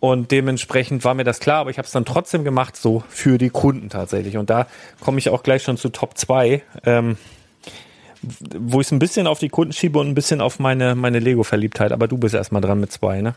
[0.00, 3.36] Und dementsprechend war mir das klar, aber ich habe es dann trotzdem gemacht, so für
[3.36, 4.36] die Kunden tatsächlich.
[4.36, 4.66] Und da
[5.00, 6.62] komme ich auch gleich schon zu Top 2.
[6.84, 7.16] Ähm,
[8.22, 11.18] wo ich es ein bisschen auf die Kunden schiebe und ein bisschen auf meine, meine
[11.18, 11.92] Lego-Verliebtheit.
[11.92, 13.34] Aber du bist erstmal dran mit zwei, ne?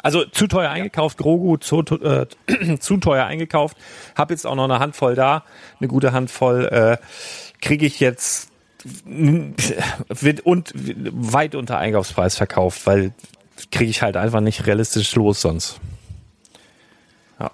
[0.00, 2.26] Also zu teuer eingekauft, Grogu, zu, äh,
[2.78, 3.76] zu teuer eingekauft.
[4.14, 5.44] Hab jetzt auch noch eine Handvoll da,
[5.80, 6.66] eine gute Handvoll.
[6.66, 6.98] Äh,
[7.60, 8.50] Kriege ich jetzt
[8.84, 13.12] wird und weit unter Einkaufspreis verkauft, weil
[13.70, 15.80] kriege ich halt einfach nicht realistisch los sonst.
[17.40, 17.50] Ja.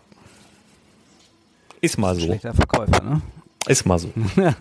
[1.80, 2.26] Ist mal so.
[2.26, 3.22] Schlechter Verkäufer, ne?
[3.66, 4.12] Ist mal so.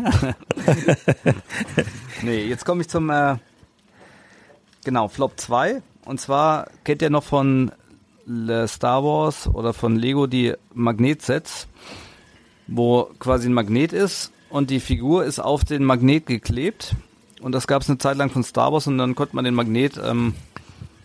[2.22, 3.36] nee, jetzt komme ich zum äh,
[4.86, 5.82] genau, Flop 2.
[6.06, 7.72] Und zwar kennt ihr noch von
[8.68, 11.68] Star Wars oder von Lego die Magnetsets,
[12.68, 16.96] wo quasi ein Magnet ist und die Figur ist auf den Magnet geklebt.
[17.42, 19.56] Und das gab es eine Zeit lang von Star Wars und dann konnte man den
[19.56, 20.36] Magnet ähm,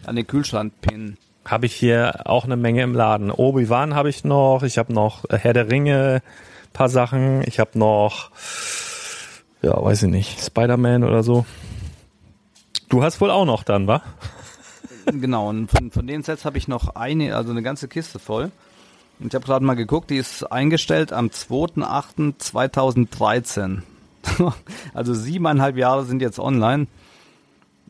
[0.05, 1.17] an den Kühlschrank pinnen.
[1.47, 3.31] Habe ich hier auch eine Menge im Laden.
[3.31, 6.23] Obi-Wan habe ich noch, ich habe noch Herr der Ringe,
[6.75, 8.33] paar Sachen, ich habe noch,
[9.63, 11.47] ja, weiß ich nicht, Spider-Man oder so.
[12.91, 14.03] Du hast wohl auch noch dann, wa?
[15.07, 18.51] Genau, und von, von den Sets habe ich noch eine, also eine ganze Kiste voll.
[19.21, 23.83] Und ich habe gerade mal geguckt, die ist eingestellt am 2.8.2013.
[24.95, 26.87] also siebeneinhalb Jahre sind jetzt online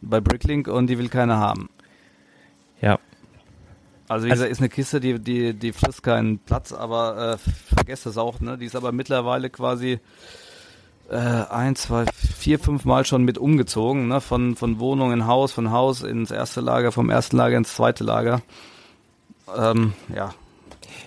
[0.00, 1.68] bei Bricklink und die will keiner haben.
[2.80, 3.00] Ja.
[4.08, 7.38] Also wie also, gesagt, ist eine Kiste, die, die, die frisst keinen Platz, aber äh,
[7.74, 8.56] vergesst das auch, ne?
[8.56, 10.00] Die ist aber mittlerweile quasi
[11.10, 14.22] äh, ein, zwei, vier, fünf Mal schon mit umgezogen, ne?
[14.22, 18.02] Von, von Wohnung in Haus, von Haus ins erste Lager, vom ersten Lager ins zweite
[18.02, 18.40] Lager.
[19.54, 20.32] Ähm, ja,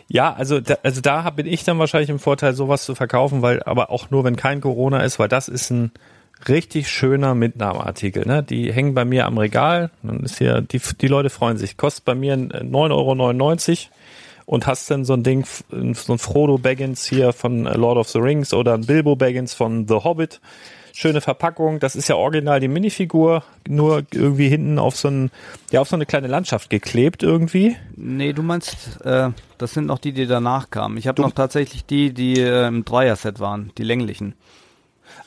[0.07, 3.63] ja, also da, also da bin ich dann wahrscheinlich im Vorteil, sowas zu verkaufen, weil
[3.63, 5.91] aber auch nur, wenn kein Corona ist, weil das ist ein
[6.47, 8.25] richtig schöner Mitnahmeartikel.
[8.25, 8.43] Ne?
[8.43, 9.91] Die hängen bei mir am Regal.
[10.03, 11.77] Dann ist hier, die, die Leute freuen sich.
[11.77, 13.91] Kostet bei mir 9,99 Euro
[14.45, 18.19] und hast dann so ein Ding, so ein Frodo Baggins hier von Lord of the
[18.19, 20.41] Rings oder ein Bilbo Baggins von The Hobbit
[20.93, 21.79] schöne Verpackung.
[21.79, 25.31] Das ist ja original die Minifigur, nur irgendwie hinten auf so ein,
[25.71, 27.75] ja, auf so eine kleine Landschaft geklebt irgendwie.
[27.95, 30.97] Nee, du meinst, äh, das sind noch die, die danach kamen.
[30.97, 34.35] Ich habe noch tatsächlich die, die äh, im Dreier-Set waren, die länglichen.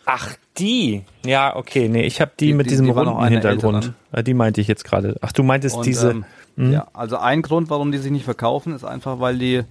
[0.07, 1.03] Ach, die?
[1.25, 3.95] Ja, okay, nee, ich habe die, die, mit die, diesem die runden Hintergrund.
[4.13, 4.25] Älteren.
[4.25, 5.17] Die meinte ich jetzt gerade.
[5.21, 6.11] Ach, du meintest Und, diese.
[6.11, 6.25] Ähm,
[6.57, 6.73] hm?
[6.73, 9.63] Ja, also ein Grund, warum die sich nicht verkaufen, ist einfach, weil die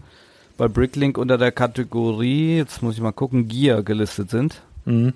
[0.57, 4.61] bei Bricklink unter der Kategorie, jetzt muss ich mal gucken, Gear gelistet sind.
[4.85, 5.13] Mhm.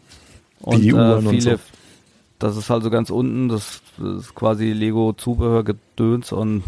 [0.60, 1.56] Und äh, viele, und so.
[2.40, 6.64] das ist also ganz unten, das, das ist quasi Lego-Zubehör gedöns und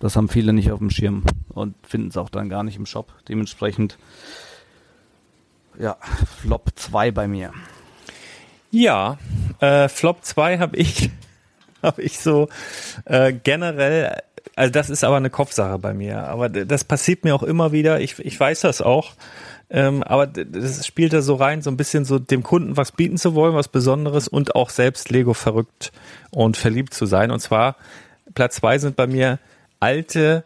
[0.00, 2.86] das haben viele nicht auf dem Schirm und finden es auch dann gar nicht im
[2.86, 3.12] Shop.
[3.28, 3.98] Dementsprechend,
[5.78, 5.96] ja,
[6.40, 7.52] Flop 2 bei mir.
[8.70, 9.18] Ja,
[9.60, 11.10] äh, Flop 2 habe ich,
[11.82, 12.48] habe ich so
[13.06, 14.20] äh, generell,
[14.54, 18.00] also das ist aber eine Kopfsache bei mir, aber das passiert mir auch immer wieder,
[18.00, 19.14] ich, ich weiß das auch,
[19.68, 23.18] ähm, aber das spielt da so rein, so ein bisschen so dem Kunden was bieten
[23.18, 25.92] zu wollen, was Besonderes und auch selbst Lego verrückt
[26.30, 27.30] und verliebt zu sein.
[27.30, 27.76] Und zwar
[28.34, 29.38] Platz zwei sind bei mir
[29.80, 30.44] alte,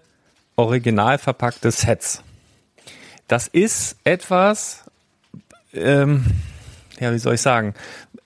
[0.57, 2.23] original verpackte Sets.
[3.29, 4.85] Das ist etwas,
[5.75, 6.25] ähm,
[6.99, 7.75] ja, wie soll ich sagen,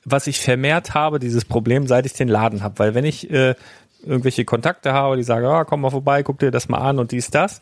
[0.05, 2.79] was ich vermehrt habe, dieses Problem, seit ich den Laden habe.
[2.79, 3.55] Weil wenn ich äh,
[4.05, 7.13] irgendwelche Kontakte habe, die sagen, ah, komm mal vorbei, guck dir das mal an und
[7.13, 7.61] dies, das,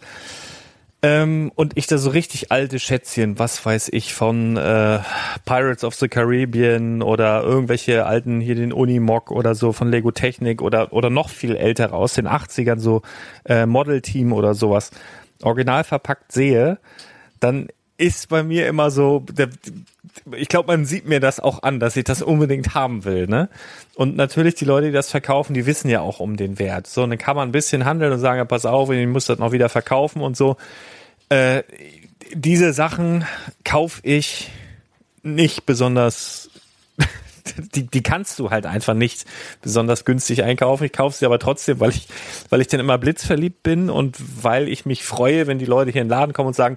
[1.02, 5.00] ähm, und ich da so richtig alte Schätzchen, was weiß ich, von äh,
[5.44, 10.62] Pirates of the Caribbean oder irgendwelche alten, hier den Unimog oder so von Lego Technik
[10.62, 13.02] oder, oder noch viel ältere aus den 80ern, so
[13.44, 14.92] äh, Model Team oder sowas,
[15.42, 16.78] original verpackt sehe,
[17.40, 17.68] dann
[18.02, 19.24] ist bei mir immer so,
[20.36, 23.48] ich glaube, man sieht mir das auch an, dass ich das unbedingt haben will, ne?
[23.94, 26.88] Und natürlich die Leute, die das verkaufen, die wissen ja auch um den Wert.
[26.88, 29.38] So, dann kann man ein bisschen handeln und sagen, ja, pass auf, ich muss das
[29.38, 30.56] noch wieder verkaufen und so.
[31.28, 31.62] Äh,
[32.34, 33.24] diese Sachen
[33.64, 34.50] kaufe ich
[35.22, 36.50] nicht besonders
[37.74, 39.24] die, die kannst du halt einfach nicht
[39.60, 40.84] besonders günstig einkaufen.
[40.84, 42.08] Ich kaufe sie aber trotzdem, weil ich,
[42.50, 46.02] weil ich dann immer blitzverliebt bin und weil ich mich freue, wenn die Leute hier
[46.02, 46.76] in den Laden kommen und sagen,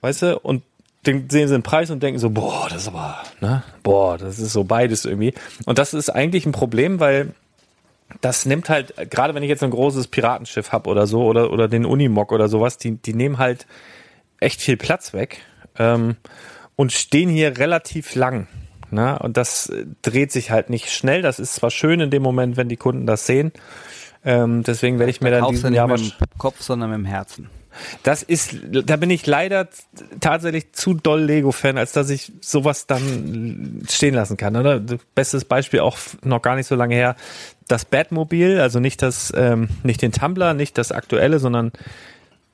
[0.00, 0.62] weißt du, und
[1.04, 4.38] dann sehen sie den Preis und denken so, boah, das ist aber, ne, boah, das
[4.38, 5.34] ist so beides irgendwie.
[5.64, 7.32] Und das ist eigentlich ein Problem, weil
[8.20, 11.68] das nimmt halt, gerade wenn ich jetzt ein großes Piratenschiff habe oder so, oder, oder
[11.68, 13.66] den Unimog oder sowas, die, die nehmen halt
[14.40, 15.38] echt viel Platz weg
[15.78, 16.16] ähm,
[16.76, 18.46] und stehen hier relativ lang.
[18.90, 19.18] Ne?
[19.20, 19.72] Und das
[20.02, 21.22] dreht sich halt nicht schnell.
[21.22, 23.52] Das ist zwar schön in dem Moment, wenn die Kunden das sehen.
[24.24, 27.48] Ähm, deswegen werde ich mir dann diesen Jahr mit dem Kopf, sondern mit dem Herzen.
[28.02, 29.68] Das ist, da bin ich leider
[30.20, 34.56] tatsächlich zu doll Lego-Fan, als dass ich sowas dann stehen lassen kann.
[34.56, 34.80] Oder?
[35.14, 37.16] Bestes Beispiel auch noch gar nicht so lange her.
[37.68, 41.72] Das Batmobil, also nicht das, ähm, nicht den Tumblr, nicht das aktuelle, sondern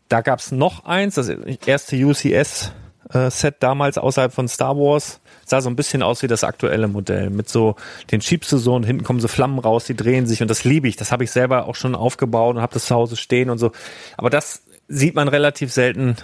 [0.09, 2.73] da gab's noch eins, das erste UCS
[3.13, 5.21] äh, damals außerhalb von Star Wars.
[5.45, 7.31] Sah so ein bisschen aus wie das aktuelle Modell.
[7.31, 7.77] Mit so,
[8.11, 10.65] den schiebst du so und hinten kommen so Flammen raus, die drehen sich und das
[10.65, 10.97] liebe ich.
[10.97, 13.71] Das habe ich selber auch schon aufgebaut und habe das zu Hause stehen und so.
[14.17, 16.17] Aber das sieht man relativ selten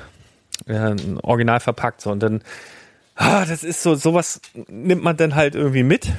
[0.66, 2.00] äh, original verpackt.
[2.00, 2.10] So.
[2.10, 2.42] Und dann,
[3.14, 6.10] ah, das ist so, sowas nimmt man dann halt irgendwie mit.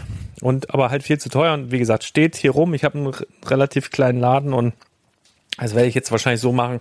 [0.41, 1.53] Und aber halt viel zu teuer.
[1.53, 2.73] Und wie gesagt, steht hier rum.
[2.73, 3.13] Ich habe einen
[3.45, 4.73] relativ kleinen Laden und
[5.57, 6.79] das werde ich jetzt wahrscheinlich so machen,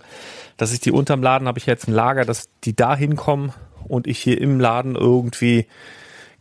[0.57, 3.53] dass ich die unterm Laden habe ich jetzt ein Lager, dass die da hinkommen
[3.87, 5.67] und ich hier im Laden irgendwie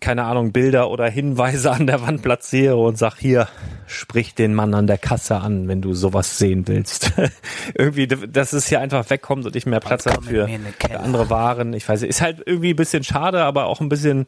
[0.03, 3.49] keine Ahnung, Bilder oder Hinweise an der Wand platziere und sag hier,
[3.87, 7.13] sprich den Mann an der Kasse an, wenn du sowas sehen willst.
[7.75, 10.49] irgendwie, dass es hier einfach wegkommt und ich mehr Platz habe für
[10.99, 11.73] andere Waren.
[11.73, 14.27] Ich weiß, ist halt irgendwie ein bisschen schade, aber auch ein bisschen,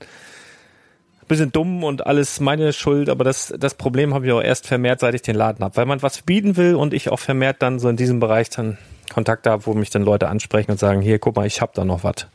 [1.26, 3.10] bisschen dumm und alles meine Schuld.
[3.10, 5.76] Aber das, das Problem habe ich auch erst vermehrt, seit ich den Laden habe.
[5.76, 8.78] Weil man was bieten will und ich auch vermehrt dann so in diesem Bereich dann
[9.12, 11.84] Kontakte habe, wo mich dann Leute ansprechen und sagen, hier, guck mal, ich hab da
[11.84, 12.28] noch was.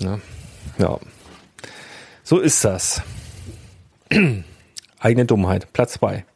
[0.00, 0.18] Ja.
[0.78, 0.98] ja.
[2.28, 3.00] So ist das.
[5.00, 5.72] Eigene Dummheit.
[5.72, 6.26] Platz zwei.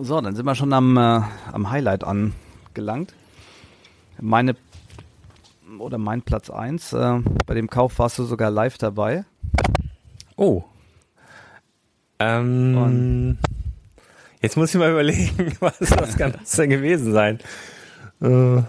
[0.00, 1.20] So, dann sind wir schon am, äh,
[1.52, 3.14] am Highlight angelangt.
[4.20, 4.56] Meine
[5.78, 6.92] oder mein Platz 1.
[6.92, 9.26] Äh, bei dem Kauf warst du sogar live dabei.
[10.34, 10.64] Oh.
[12.18, 13.38] Ähm, Und
[14.42, 17.38] jetzt muss ich mal überlegen, was, was kann das denn gewesen sein?
[18.20, 18.62] Äh,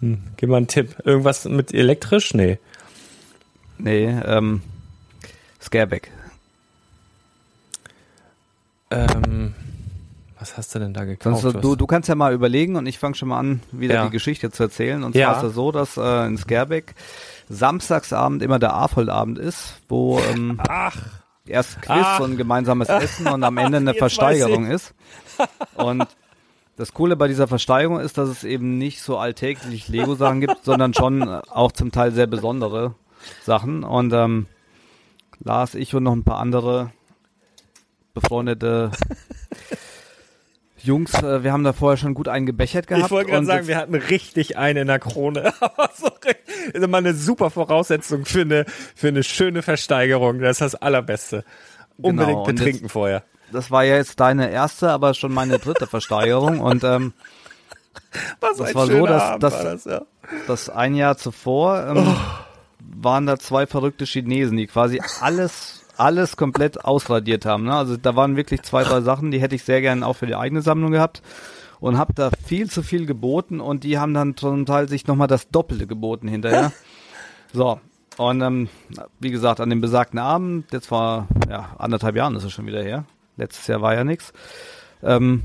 [0.00, 0.96] hm, gib mal einen Tipp.
[1.04, 2.34] Irgendwas mit elektrisch?
[2.34, 2.58] Nee.
[3.78, 4.60] Nee, ähm,
[5.62, 6.10] Scareback.
[8.90, 9.54] Ähm,
[10.38, 11.42] was hast du denn da gekauft?
[11.42, 14.04] Sonst, du, du kannst ja mal überlegen und ich fange schon mal an, wieder ja.
[14.04, 15.04] die Geschichte zu erzählen.
[15.04, 15.32] Und zwar ja.
[15.36, 16.94] ist es so, dass äh, in Scareback
[17.48, 20.96] Samstagsabend immer der Afold-Abend ist, wo ähm, Ach.
[21.46, 22.20] erst Quiz Ach.
[22.20, 24.94] und gemeinsames Essen und am Ende eine Versteigerung ist.
[25.74, 26.08] Und
[26.76, 30.92] das Coole bei dieser Versteigerung ist, dass es eben nicht so alltäglich Lego-Sachen gibt, sondern
[30.92, 32.94] schon auch zum Teil sehr besondere
[33.44, 33.84] Sachen.
[33.84, 34.46] Und ähm,
[35.44, 36.92] Lars, ich und noch ein paar andere
[38.14, 38.90] befreundete
[40.82, 43.04] Jungs, äh, wir haben da vorher schon gut einen gebechert gehabt.
[43.04, 45.52] Ich wollte gerade sagen, wir hatten richtig einen in der Krone.
[45.94, 46.08] So,
[46.72, 48.64] ist immer eine super Voraussetzung für eine,
[48.94, 50.40] für eine schöne Versteigerung.
[50.40, 51.44] Das ist das Allerbeste.
[51.98, 53.22] Unbedingt genau, betrinken jetzt, vorher.
[53.52, 56.60] Das war ja jetzt deine erste, aber schon meine dritte Versteigerung.
[56.60, 57.12] Und ähm,
[58.40, 60.02] Was das war so, dass, dass, war das, ja.
[60.46, 62.16] dass ein Jahr zuvor ähm, oh
[63.00, 67.64] waren da zwei verrückte Chinesen, die quasi alles, alles komplett ausradiert haben.
[67.64, 67.74] Ne?
[67.74, 70.36] Also da waren wirklich zwei, drei Sachen, die hätte ich sehr gerne auch für die
[70.36, 71.22] eigene Sammlung gehabt
[71.80, 75.28] und habe da viel zu viel geboten und die haben dann zum Teil sich nochmal
[75.28, 76.72] das Doppelte geboten hinterher.
[77.52, 77.80] so,
[78.18, 78.68] und ähm,
[79.20, 82.82] wie gesagt, an dem besagten Abend, jetzt war ja anderthalb Jahren ist es schon wieder
[82.82, 83.04] her.
[83.36, 84.32] Letztes Jahr war ja nichts.
[85.02, 85.44] Ähm,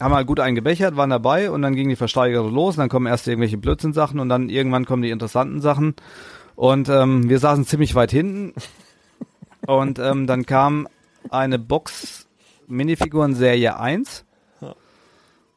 [0.00, 3.06] haben halt gut eingebechert, waren dabei und dann ging die Versteigerung los und dann kommen
[3.06, 5.94] erst irgendwelche Blödsinn-Sachen und dann irgendwann kommen die interessanten Sachen
[6.56, 8.54] und ähm, wir saßen ziemlich weit hinten.
[9.66, 10.88] Und ähm, dann kam
[11.30, 12.26] eine Box
[12.66, 14.24] Minifiguren Serie 1.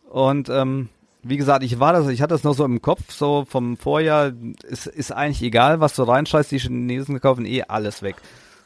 [0.10, 0.90] Und ähm,
[1.22, 4.32] wie gesagt, ich war das, ich hatte das noch so im Kopf, so vom Vorjahr,
[4.64, 8.16] ist, ist eigentlich egal, was du reinscheißt, die Chinesen kaufen eh alles weg.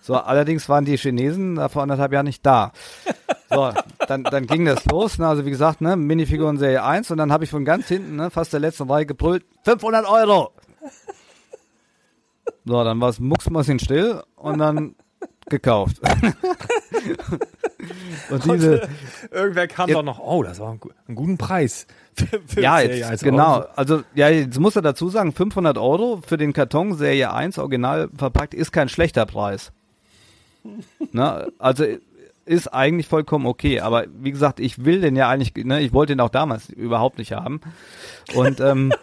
[0.01, 2.71] So, allerdings waren die Chinesen da vor anderthalb Jahren nicht da.
[3.49, 3.71] So,
[4.07, 7.31] dann, dann ging das los, ne, also wie gesagt, ne, Minifiguren Serie 1 und dann
[7.31, 10.51] habe ich von ganz hinten, ne, fast der letzten Reihe gebrüllt, 500 Euro!
[12.65, 14.95] So, dann war es mucksmäuschen still und dann
[15.49, 15.99] gekauft.
[18.29, 18.87] und diese,
[19.31, 21.87] irgendwer kam doch noch, oh, das war ein, ein guten Preis.
[22.15, 23.65] Für, für ja, jetzt, jetzt genau.
[23.75, 28.07] Also, ja, jetzt muss er dazu sagen, 500 Euro für den Karton Serie 1 original
[28.15, 29.71] verpackt ist kein schlechter Preis.
[31.11, 31.51] ne?
[31.57, 31.85] Also,
[32.45, 36.13] ist eigentlich vollkommen okay, aber wie gesagt, ich will den ja eigentlich, ne, ich wollte
[36.13, 37.61] den auch damals überhaupt nicht haben.
[38.35, 38.93] Und ähm,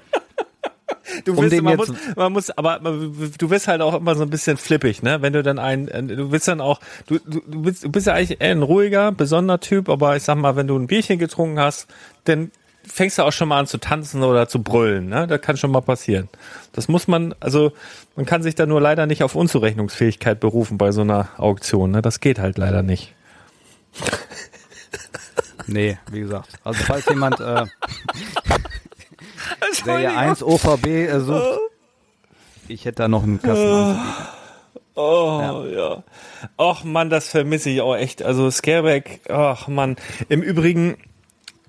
[1.25, 4.31] du bist, um man, muss, man muss, aber du bist halt auch immer so ein
[4.31, 5.23] bisschen flippig, ne?
[5.23, 8.07] Wenn du dann ein, äh, du bist dann auch, du, du, du bist, du bist
[8.07, 11.19] ja eigentlich eher ein ruhiger, besonderer Typ, aber ich sag mal, wenn du ein Bierchen
[11.19, 11.89] getrunken hast,
[12.25, 12.51] dann
[12.85, 15.27] fängst du auch schon mal an zu tanzen oder zu brüllen, ne?
[15.27, 16.29] Das kann schon mal passieren.
[16.73, 17.73] Das muss man, also
[18.17, 22.03] man kann sich da nur leider nicht auf Unzurechnungsfähigkeit berufen bei so einer Auktion, ne?
[22.03, 23.15] Das geht halt leider nicht.
[25.67, 26.49] Nee, wie gesagt.
[26.65, 27.65] Also falls jemand äh,
[29.73, 30.87] Serie 1 OVB
[31.19, 31.61] sucht.
[32.69, 34.27] Ich hätte da noch einen Kasten anzubieten.
[34.95, 35.67] Oh, ja.
[35.67, 36.05] ja.
[36.59, 38.23] Och man, das vermisse ich auch echt.
[38.23, 39.97] Also Scareback, ach man.
[40.29, 40.97] Im Übrigen,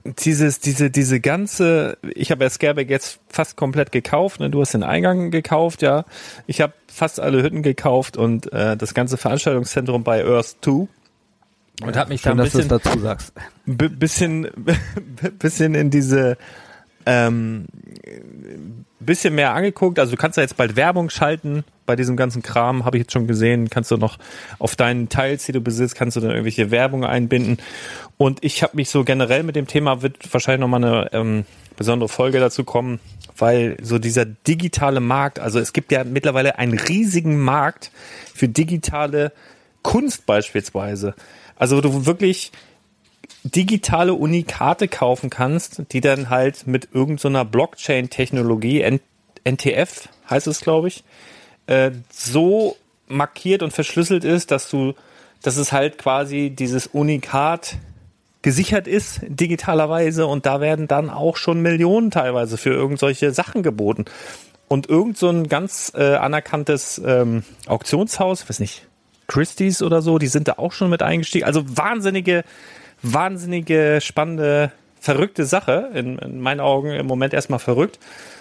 [0.03, 4.49] dieses, diese, diese ganze, ich habe ja Scareback jetzt fast komplett gekauft, ne?
[4.49, 6.05] Du hast den Eingang gekauft, ja.
[6.47, 10.71] Ich habe fast alle Hütten gekauft und äh, das ganze Veranstaltungszentrum bei Earth 2.
[10.71, 10.89] Und
[11.83, 13.33] ja, hat mich schön, da ein bisschen, dazu sagst.
[13.65, 14.47] bisschen,
[15.39, 16.37] bisschen in diese
[17.11, 17.65] ähm,
[18.99, 19.99] bisschen mehr angeguckt.
[19.99, 23.13] Also du kannst da jetzt bald Werbung schalten bei diesem ganzen Kram, habe ich jetzt
[23.13, 23.69] schon gesehen.
[23.69, 24.17] Kannst du noch
[24.59, 27.57] auf deinen Teils, die du besitzt, kannst du dann irgendwelche Werbung einbinden.
[28.17, 31.45] Und ich habe mich so generell mit dem Thema, wird wahrscheinlich nochmal eine ähm,
[31.75, 32.99] besondere Folge dazu kommen,
[33.37, 37.91] weil so dieser digitale Markt, also es gibt ja mittlerweile einen riesigen Markt
[38.33, 39.31] für digitale
[39.81, 41.15] Kunst beispielsweise.
[41.55, 42.51] Also du wirklich
[43.43, 48.99] digitale Unikate kaufen kannst, die dann halt mit irgendeiner so Blockchain-Technologie,
[49.43, 51.03] NTF heißt es, glaube ich,
[51.67, 52.77] äh, so
[53.07, 54.93] markiert und verschlüsselt ist, dass du,
[55.41, 57.77] dass es halt quasi dieses Unikat
[58.41, 64.05] gesichert ist, digitalerweise, und da werden dann auch schon Millionen teilweise für irgendwelche Sachen geboten.
[64.67, 68.87] Und irgend so ein ganz äh, anerkanntes ähm, Auktionshaus, weiß nicht,
[69.27, 71.45] Christie's oder so, die sind da auch schon mit eingestiegen.
[71.45, 72.43] Also wahnsinnige
[73.03, 75.89] wahnsinnige, spannende, verrückte Sache.
[75.93, 77.99] In, in meinen Augen im Moment erstmal verrückt.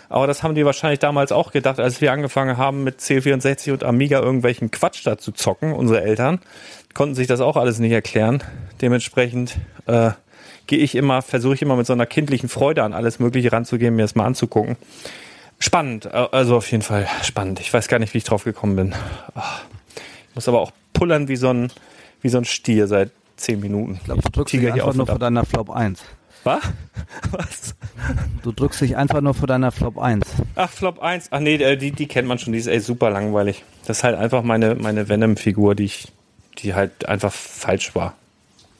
[0.09, 3.85] Aber das haben die wahrscheinlich damals auch gedacht, als wir angefangen haben mit C64 und
[3.85, 6.41] Amiga irgendwelchen Quatsch da zu zocken, unsere Eltern.
[6.95, 8.43] Konnten sich das auch alles nicht erklären.
[8.83, 9.57] Dementsprechend
[9.87, 10.11] äh,
[10.67, 13.95] gehe ich immer, versuche ich immer mit so einer kindlichen Freude an alles Mögliche ranzugehen,
[13.95, 14.77] mir das mal anzugucken.
[15.61, 17.61] Spannend, äh, also auf jeden Fall spannend.
[17.61, 18.95] Ich weiß gar nicht, wie ich drauf gekommen bin.
[19.37, 19.63] Ach,
[20.29, 21.73] ich muss aber auch pullern wie so ein,
[22.21, 23.95] wie so ein Stier seit zehn Minuten.
[23.95, 26.03] Ich glaube, du drückst dich einfach nur vor deiner Flop 1.
[26.45, 26.63] Was?
[27.31, 27.75] Was?
[28.43, 30.25] Du drückst dich einfach nur vor deiner Flop 1.
[30.55, 31.29] Ach, Flop 1.
[31.31, 32.53] Ach nee, äh, die, die kennt man schon.
[32.53, 33.65] Die ist ey super langweilig.
[33.87, 36.09] Das ist halt einfach meine, meine Venom-Figur, die ich,
[36.59, 38.15] die halt einfach falsch war.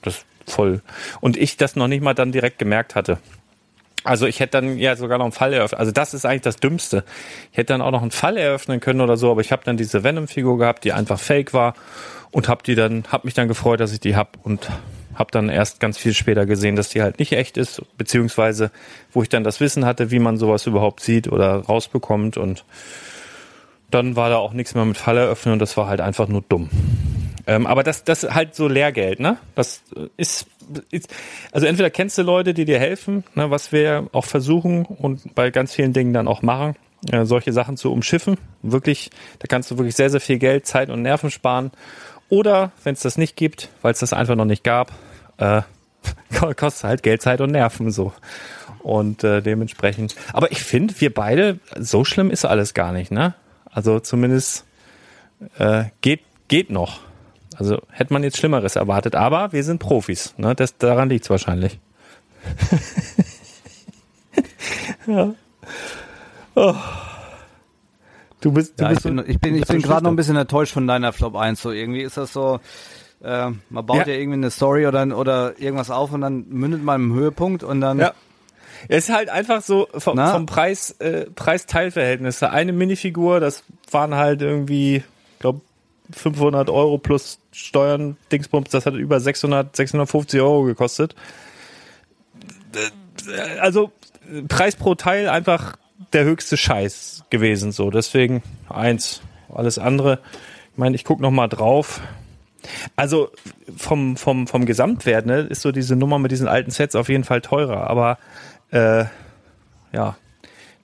[0.03, 0.81] Das ist voll.
[1.21, 3.19] Und ich das noch nicht mal dann direkt gemerkt hatte.
[4.03, 5.79] Also ich hätte dann ja sogar noch einen Fall eröffnet.
[5.79, 7.05] Also das ist eigentlich das Dümmste.
[7.53, 9.77] Ich hätte dann auch noch einen Fall eröffnen können oder so, aber ich habe dann
[9.77, 11.75] diese Venom-Figur gehabt, die einfach fake war
[12.33, 14.69] und habe die dann, habe mich dann gefreut, dass ich die hab und
[15.15, 18.71] habe dann erst ganz viel später gesehen, dass die halt nicht echt ist, beziehungsweise
[19.13, 22.65] wo ich dann das Wissen hatte, wie man sowas überhaupt sieht oder rausbekommt und
[23.91, 26.43] dann war da auch nichts mehr mit Fall eröffnen und das war halt einfach nur
[26.49, 26.71] dumm.
[27.47, 29.37] Ähm, aber das, das halt so Lehrgeld, ne?
[29.55, 29.83] Das
[30.17, 30.47] ist,
[30.91, 31.13] ist,
[31.51, 35.51] also entweder kennst du Leute, die dir helfen, ne, was wir auch versuchen und bei
[35.51, 36.77] ganz vielen Dingen dann auch machen,
[37.11, 38.39] äh, solche Sachen zu umschiffen.
[38.63, 39.11] Wirklich,
[39.41, 41.73] da kannst du wirklich sehr, sehr viel Geld, Zeit und Nerven sparen
[42.31, 44.93] oder wenn es das nicht gibt, weil es das einfach noch nicht gab,
[45.39, 45.63] äh,
[46.57, 48.13] kostet halt Geld, Zeit und Nerven so.
[48.79, 50.17] Und äh, dementsprechend.
[50.33, 53.35] Aber ich finde, wir beide, so schlimm ist alles gar nicht, ne?
[53.67, 54.65] Also zumindest
[55.59, 57.01] äh, geht, geht noch.
[57.57, 60.55] Also hätte man jetzt Schlimmeres erwartet, aber wir sind Profis, ne?
[60.55, 61.79] Das, daran liegt's wahrscheinlich.
[65.07, 65.35] ja.
[66.55, 66.75] Oh.
[68.41, 70.37] Du bist, du ja, bist ich bin, ich bin, ich bin gerade noch ein bisschen
[70.37, 71.61] enttäuscht von deiner Flop 1.
[71.61, 72.61] So irgendwie ist das so,
[73.23, 74.15] äh, man baut ja.
[74.15, 77.81] ja irgendwie eine Story oder, oder irgendwas auf und dann mündet man im Höhepunkt und
[77.81, 77.99] dann.
[77.99, 78.15] Ja.
[78.89, 82.43] Es ist halt einfach so vom, vom Preis, äh, Preis-Teil-Verhältnis.
[82.43, 85.05] Eine Minifigur, das waren halt irgendwie,
[85.39, 85.61] glaube
[86.13, 91.15] 500 Euro plus Steuern, Dingsbums, das hat über 600, 650 Euro gekostet.
[93.61, 93.93] Also
[94.49, 95.77] Preis pro Teil einfach
[96.13, 97.73] der höchste Scheiß gewesen.
[97.73, 99.23] So, deswegen eins.
[99.53, 100.21] Alles andere.
[100.73, 102.01] Ich meine, ich gucke noch mal drauf.
[102.95, 103.31] Also
[103.77, 107.25] vom, vom, vom Gesamtwert ne, ist so diese Nummer mit diesen alten Sets auf jeden
[107.25, 107.89] Fall teurer.
[107.89, 108.19] Aber
[108.71, 109.05] äh,
[109.93, 110.17] ja,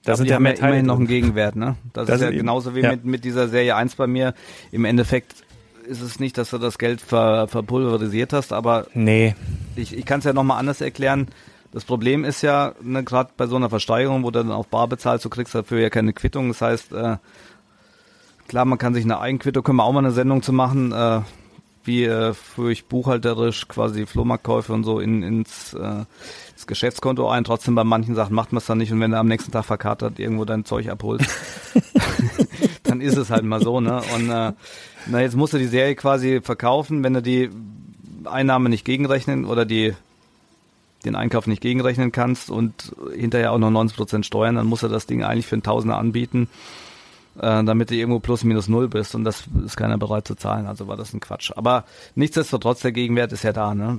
[0.03, 1.55] da sind die haben ja immerhin noch einen Gegenwert.
[1.55, 1.75] Ne?
[1.93, 2.91] Das, das ist ja genauso wie ja.
[2.91, 4.33] Mit, mit dieser Serie 1 bei mir.
[4.71, 5.35] Im Endeffekt
[5.85, 9.35] ist es nicht, dass du das Geld ver, verpulverisiert hast, aber nee.
[9.75, 11.27] ich, ich kann es ja noch mal anders erklären.
[11.71, 14.87] Das Problem ist ja, ne, gerade bei so einer Versteigerung, wo du dann auf Bar
[14.87, 16.47] bezahlst, du kriegst dafür ja keine Quittung.
[16.47, 17.17] Das heißt, äh,
[18.47, 21.21] klar, man kann sich eine Eigenquittung, können wir auch mal eine Sendung zu machen, äh,
[21.83, 26.05] wie äh, führe ich buchhalterisch quasi Flohmarktkäufe und so in, ins, äh,
[26.51, 27.43] ins Geschäftskonto ein.
[27.43, 29.65] Trotzdem bei manchen Sachen macht man es dann nicht und wenn du am nächsten Tag
[29.65, 31.29] verkatert irgendwo dein Zeug abholst,
[32.83, 34.01] dann ist es halt mal so, ne?
[34.15, 34.53] Und äh,
[35.07, 37.49] na, jetzt musst du die Serie quasi verkaufen, wenn du die
[38.25, 39.93] Einnahme nicht gegenrechnen oder die
[41.07, 45.05] den Einkauf nicht gegenrechnen kannst und hinterher auch noch 90% Steuern, dann musst du das
[45.07, 46.49] Ding eigentlich für einen Tausender anbieten,
[47.37, 50.67] äh, damit du irgendwo plus minus null bist und das ist keiner bereit zu zahlen.
[50.67, 51.51] Also war das ein Quatsch.
[51.55, 51.85] Aber
[52.15, 53.97] nichtsdestotrotz, der Gegenwert ist ja da, ne?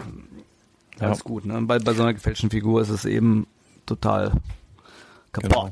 [1.01, 1.25] Alles ja.
[1.25, 1.61] gut, ne?
[1.63, 3.47] Bei, bei so einer gefälschten Figur ist es eben
[3.87, 4.33] total
[5.33, 5.53] kaputt.
[5.53, 5.71] Genau.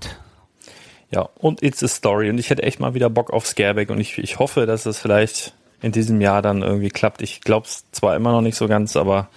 [1.11, 2.31] Ja, und It's a Story.
[2.31, 4.99] Und ich hätte echt mal wieder Bock auf Scareback und ich, ich hoffe, dass es
[4.99, 7.23] vielleicht in diesem Jahr dann irgendwie klappt.
[7.23, 9.29] Ich glaube es zwar immer noch nicht so ganz, aber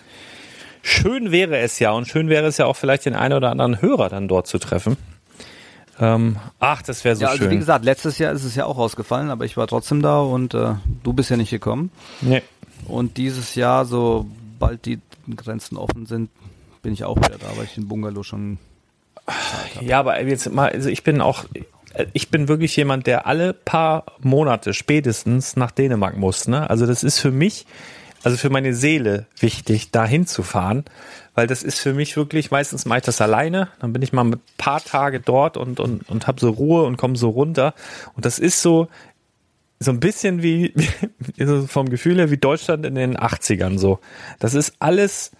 [0.81, 3.81] schön wäre es ja und schön wäre es ja auch vielleicht den einen oder anderen
[3.81, 4.97] Hörer dann dort zu treffen.
[5.99, 7.51] Ähm, ach, das wäre so ja, also schön.
[7.51, 10.53] Wie gesagt, letztes Jahr ist es ja auch ausgefallen, aber ich war trotzdem da und
[10.53, 11.91] äh, du bist ja nicht gekommen.
[12.21, 12.41] Nee.
[12.85, 14.99] Und dieses Jahr, sobald die
[15.35, 16.29] Grenzen offen sind,
[16.81, 18.57] bin ich auch wieder da, weil ich den Bungalow schon
[19.81, 21.45] Ja, aber jetzt mal, also ich bin auch,
[22.13, 26.47] ich bin wirklich jemand, der alle paar Monate spätestens nach Dänemark muss.
[26.47, 26.69] Ne?
[26.69, 27.65] Also das ist für mich,
[28.23, 30.85] also für meine Seele wichtig, da hinzufahren,
[31.35, 34.25] weil das ist für mich wirklich, meistens mache ich das alleine, dann bin ich mal
[34.25, 37.73] ein paar Tage dort und, und, und habe so Ruhe und komme so runter.
[38.15, 38.87] Und das ist so,
[39.79, 40.73] so ein bisschen wie,
[41.67, 43.99] vom Gefühl her wie Deutschland in den 80ern so.
[44.39, 45.31] Das ist alles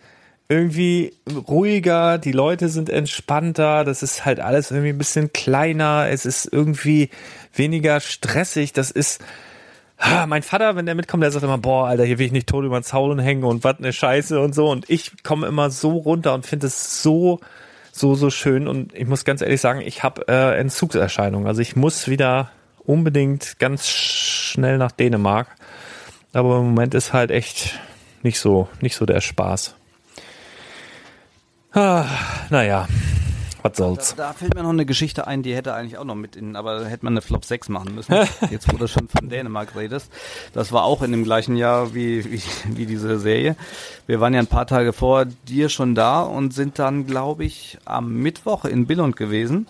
[0.48, 1.14] irgendwie
[1.48, 6.52] ruhiger, die Leute sind entspannter, das ist halt alles irgendwie ein bisschen kleiner, es ist
[6.52, 7.12] irgendwie
[7.54, 9.22] weniger stressig, das ist
[10.28, 12.64] mein Vater, wenn der mitkommt, der sagt immer, boah, Alter, hier will ich nicht tot
[12.64, 14.70] über den Zaun hängen und was ne Scheiße und so.
[14.70, 17.40] Und ich komme immer so runter und finde es so,
[17.92, 18.68] so, so schön.
[18.68, 21.48] Und ich muss ganz ehrlich sagen, ich habe äh, Entzugserscheinungen.
[21.48, 22.52] Also ich muss wieder
[22.86, 25.48] unbedingt ganz schnell nach Dänemark.
[26.34, 27.80] Aber im Moment ist halt echt
[28.24, 29.76] nicht so, nicht so der Spaß.
[31.74, 32.06] Ah,
[32.50, 32.88] naja,
[33.62, 34.16] was soll's.
[34.16, 36.56] Da, da, fällt mir noch eine Geschichte ein, die hätte eigentlich auch noch mit in,
[36.56, 38.14] aber da hätte man eine Flop 6 machen müssen.
[38.52, 40.12] Jetzt, wo du schon von Dänemark redest.
[40.54, 42.42] Das war auch in dem gleichen Jahr wie, wie,
[42.76, 43.56] wie diese Serie.
[44.08, 47.78] Wir waren ja ein paar Tage vor dir schon da und sind dann, glaube ich,
[47.86, 49.68] am Mittwoch in Billund gewesen.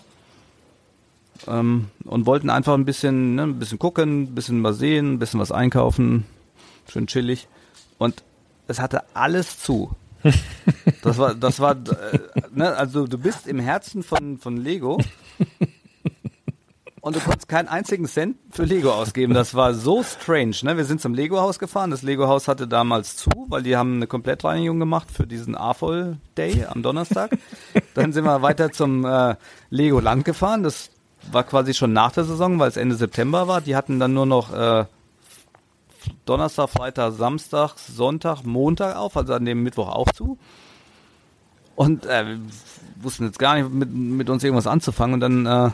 [1.46, 5.18] Ähm, und wollten einfach ein bisschen, ne, ein bisschen gucken, ein bisschen was sehen, ein
[5.18, 6.26] bisschen was einkaufen.
[6.88, 7.48] Schön chillig.
[7.98, 8.22] Und
[8.66, 9.90] es hatte alles zu.
[11.02, 12.18] Das war, das war, äh,
[12.52, 14.98] ne, also du bist im Herzen von, von Lego
[17.00, 19.34] und du konntest keinen einzigen Cent für Lego ausgeben.
[19.34, 20.56] Das war so strange.
[20.62, 20.76] Ne?
[20.76, 21.90] Wir sind zum Lego-Haus gefahren.
[21.90, 26.66] Das Lego-Haus hatte damals zu, weil die haben eine Komplettreinigung gemacht für diesen AFOL Day
[26.66, 27.30] am Donnerstag.
[27.94, 29.36] Dann sind wir weiter zum äh,
[29.70, 30.62] Lego-Land gefahren.
[30.62, 30.90] Das
[31.32, 33.60] war quasi schon nach der Saison, weil es Ende September war.
[33.60, 34.84] Die hatten dann nur noch äh,
[36.24, 40.38] Donnerstag, Freitag, Samstag, Sonntag, Montag auf, also an dem Mittwoch auch zu.
[41.74, 42.36] Und äh,
[42.96, 45.14] wussten jetzt gar nicht mit, mit uns irgendwas anzufangen.
[45.14, 45.70] Und dann äh,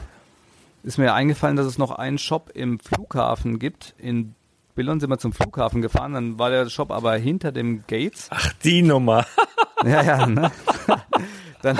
[0.83, 3.95] ist mir eingefallen, dass es noch einen Shop im Flughafen gibt.
[3.99, 4.35] In
[4.77, 8.29] Billon sind wir zum Flughafen gefahren, dann war der Shop aber hinter dem Gates.
[8.31, 9.27] Ach, die Nummer.
[9.85, 10.53] ja, ja, ne?
[11.63, 11.79] dann,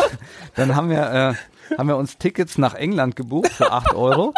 [0.55, 1.35] dann haben wir, äh,
[1.79, 4.33] haben wir uns Tickets nach England gebucht für 8 Euro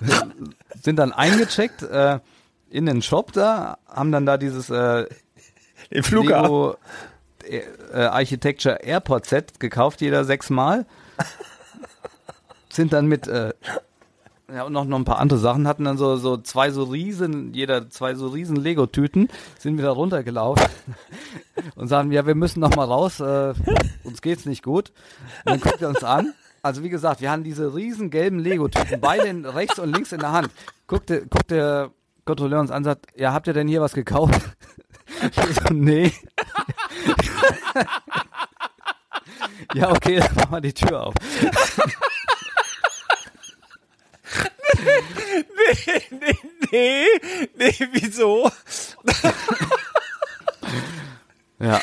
[0.82, 2.20] sind dann eingecheckt äh,
[2.70, 5.06] in den Shop da, haben dann da dieses äh,
[6.02, 6.42] Flughafen.
[6.42, 6.76] Lego
[7.44, 7.62] äh,
[7.92, 10.86] äh, Architecture Airport Set gekauft, jeder sechsmal.
[12.68, 13.52] sind dann mit äh,
[14.52, 17.54] ja, und noch, noch ein paar andere Sachen hatten dann so, so zwei so riesen,
[17.54, 20.66] jeder zwei so riesen Lego-Tüten, sind wieder runtergelaufen
[21.76, 23.54] und sagen, ja, wir müssen noch mal raus, äh,
[24.02, 24.92] uns geht's nicht gut.
[25.44, 26.34] Und dann guckt er uns an
[26.64, 30.32] also wie gesagt, wir haben diese riesen gelben Lego-Typen, beide rechts und links in der
[30.32, 30.50] Hand.
[30.86, 31.10] Guckt,
[31.50, 31.90] der
[32.24, 34.40] Kontrolleur uns an und sagt, ja, habt ihr denn hier was gekauft?
[35.22, 36.10] Ich so, nee.
[39.74, 41.14] ja, okay, dann machen wir die Tür auf.
[45.76, 46.38] nee, nee,
[46.72, 47.06] nee,
[47.54, 48.50] nee, wieso?
[51.58, 51.80] ja.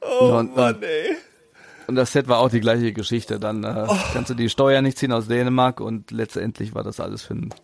[0.00, 1.01] Oh und, Mann, ey.
[1.86, 3.38] Und das Set war auch die gleiche Geschichte.
[3.38, 3.96] Dann äh, oh.
[4.12, 7.54] kannst du die Steuer nicht ziehen aus Dänemark und letztendlich war das alles für ein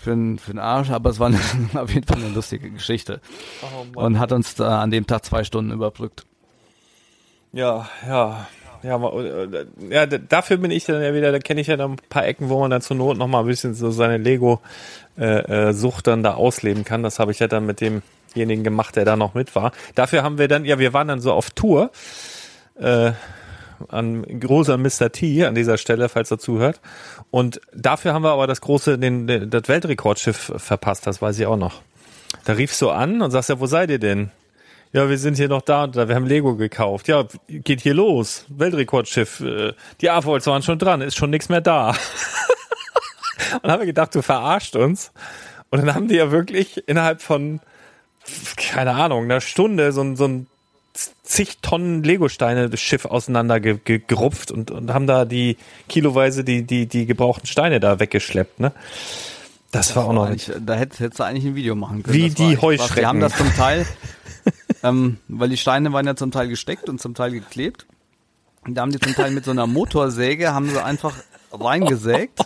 [0.00, 1.38] für einen für Arsch, aber es war eine,
[1.74, 3.20] auf jeden Fall eine lustige Geschichte.
[3.62, 6.24] Oh und hat uns da an dem Tag zwei Stunden überbrückt.
[7.52, 8.46] Ja, ja.
[8.82, 11.96] Ja, äh, ja, dafür bin ich dann ja wieder, da kenne ich ja dann ein
[12.08, 16.10] paar Ecken, wo man dann zur Not noch mal ein bisschen so seine Lego-Sucht äh,
[16.10, 17.02] äh, dann da ausleben kann.
[17.02, 19.72] Das habe ich ja dann mit demjenigen gemacht, der da noch mit war.
[19.96, 21.90] Dafür haben wir dann, ja, wir waren dann so auf Tour
[22.80, 23.12] äh,
[23.88, 25.10] an großer Mr.
[25.10, 26.80] T an dieser Stelle, falls er zuhört.
[27.30, 31.46] Und dafür haben wir aber das große, den, den, das Weltrekordschiff verpasst, das weiß ich
[31.46, 31.82] auch noch.
[32.44, 34.30] Da riefst du an und sagst ja, wo seid ihr denn?
[34.92, 37.06] Ja, wir sind hier noch da und da, wir haben Lego gekauft.
[37.06, 38.44] Ja, geht hier los.
[38.48, 39.40] Weltrekordschiff.
[39.40, 41.90] Äh, die AVOLs waren schon dran, ist schon nichts mehr da.
[43.62, 45.12] und haben wir gedacht, du verarscht uns.
[45.70, 47.60] Und dann haben die ja wirklich innerhalb von,
[48.56, 50.46] keine Ahnung, einer Stunde so, so ein
[51.22, 55.56] zig Tonnen Legosteine das Schiff auseinander ge, ge, gerupft und, und haben da die
[55.88, 58.72] kiloweise die, die, die gebrauchten Steine da weggeschleppt, ne?
[59.70, 60.50] Das, das war auch noch nicht.
[60.66, 62.16] Da hättest, hättest du eigentlich ein Video machen können.
[62.16, 62.96] Wie die Heuschrecken.
[62.96, 63.86] Wir haben das zum Teil,
[64.82, 67.86] ähm, weil die Steine waren ja zum Teil gesteckt und zum Teil geklebt.
[68.66, 71.14] Und da haben die zum Teil mit so einer Motorsäge, haben sie einfach
[71.52, 72.40] reingesägt,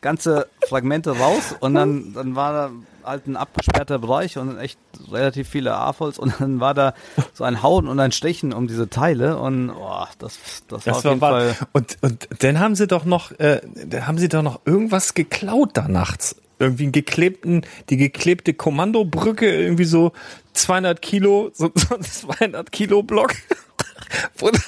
[0.00, 2.70] ganze Fragmente raus und dann, dann war da
[3.08, 4.78] halt ein abgesperrter Bereich und echt
[5.10, 6.94] relativ viele AFOLs und dann war da
[7.32, 10.38] so ein Hauen und ein Stechen um diese Teile und oh, das,
[10.68, 11.56] das, das war auf jeden war, Fall.
[11.72, 13.60] Und, und dann haben sie doch noch, äh,
[14.00, 16.36] haben sie doch noch irgendwas geklaut da nachts.
[16.60, 20.12] Irgendwie einen geklebten, die geklebte Kommandobrücke, irgendwie so
[20.54, 23.34] 200 Kilo, so, so ein 200 Kilo Block.
[24.38, 24.58] Bruder,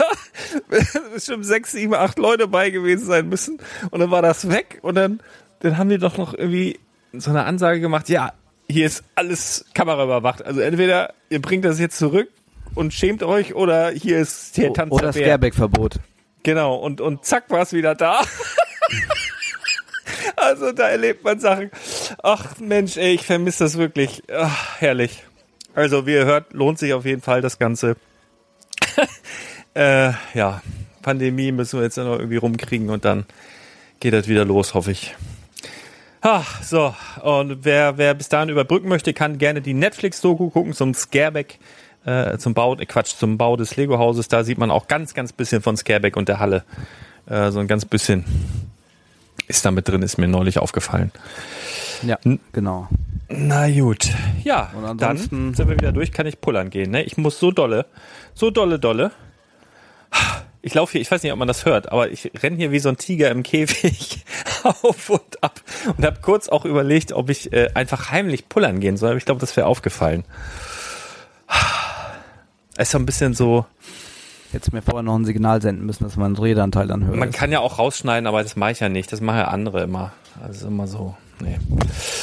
[1.12, 3.58] bestimmt sechs, sieben, acht Leute bei gewesen sein müssen.
[3.90, 4.78] Und dann war das weg.
[4.82, 5.20] Und dann,
[5.60, 6.78] dann haben die doch noch irgendwie
[7.12, 8.32] so eine Ansage gemacht, ja,
[8.68, 10.44] hier ist alles kameraüberwacht.
[10.44, 12.28] Also entweder ihr bringt das jetzt zurück
[12.74, 15.96] und schämt euch oder hier ist hier Tanz Oder Scareback-Verbot.
[16.42, 18.22] Genau, und, und zack war es wieder da.
[20.36, 21.70] also da erlebt man Sachen.
[22.22, 24.22] Ach Mensch, ey, ich vermisse das wirklich.
[24.32, 25.24] Ach, herrlich.
[25.74, 27.96] Also wie ihr hört, lohnt sich auf jeden Fall das Ganze.
[29.74, 30.62] äh, ja,
[31.02, 33.26] Pandemie müssen wir jetzt noch irgendwie rumkriegen und dann
[34.00, 35.14] geht das wieder los, hoffe ich.
[36.22, 36.94] Ach, so.
[37.22, 41.58] Und wer, wer bis dahin überbrücken möchte, kann gerne die Netflix-Doku gucken zum Scareback,
[42.04, 44.28] äh, zum Bau, äh, Quatsch, zum Bau des Lego-Hauses.
[44.28, 46.64] Da sieht man auch ganz, ganz bisschen von Scareback und der Halle.
[47.26, 48.24] Äh, so ein ganz bisschen
[49.48, 51.10] ist da mit drin, ist mir neulich aufgefallen.
[52.02, 52.18] Ja,
[52.52, 52.88] genau.
[53.28, 54.08] Na gut.
[54.44, 56.90] Ja, dann sind wir wieder durch, kann ich pullern gehen.
[56.90, 57.02] Ne?
[57.02, 57.86] Ich muss so dolle,
[58.34, 59.10] so dolle, dolle.
[60.62, 62.80] Ich laufe hier, ich weiß nicht, ob man das hört, aber ich renne hier wie
[62.80, 64.24] so ein Tiger im Käfig
[64.62, 65.60] auf und ab
[65.96, 69.10] und habe kurz auch überlegt, ob ich äh, einfach heimlich pullern gehen soll.
[69.10, 70.24] Aber ich glaube, das wäre aufgefallen.
[72.76, 73.66] Es ist so ein bisschen so.
[74.52, 77.16] Jetzt mir vorher noch ein Signal senden müssen, dass man einen Redeanteil dann hört.
[77.16, 79.12] Man kann ja auch rausschneiden, aber das mache ich ja nicht.
[79.12, 80.12] Das machen ja andere immer.
[80.42, 81.16] Also immer so.
[81.40, 81.58] Nee.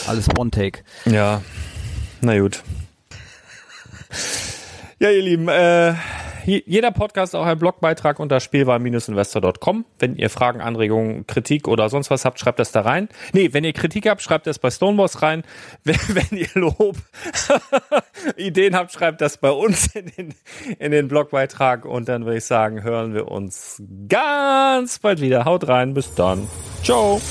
[0.07, 0.83] Alles One-Take.
[1.05, 1.41] Ja.
[2.21, 2.63] Na gut.
[4.99, 5.93] Ja, ihr Lieben, äh,
[6.47, 9.85] jeder Podcast auch ein Blogbeitrag unter spielwahl-investor.com.
[9.99, 13.09] Wenn ihr Fragen, Anregungen, Kritik oder sonst was habt, schreibt das da rein.
[13.33, 15.43] Nee, wenn ihr Kritik habt, schreibt das bei Stoneboss rein.
[15.83, 16.97] Wenn, wenn ihr Lob,
[18.37, 20.33] Ideen habt, schreibt das bei uns in den,
[20.79, 21.85] in den Blogbeitrag.
[21.85, 25.45] Und dann würde ich sagen, hören wir uns ganz bald wieder.
[25.45, 26.47] Haut rein, bis dann.
[26.83, 27.21] Ciao.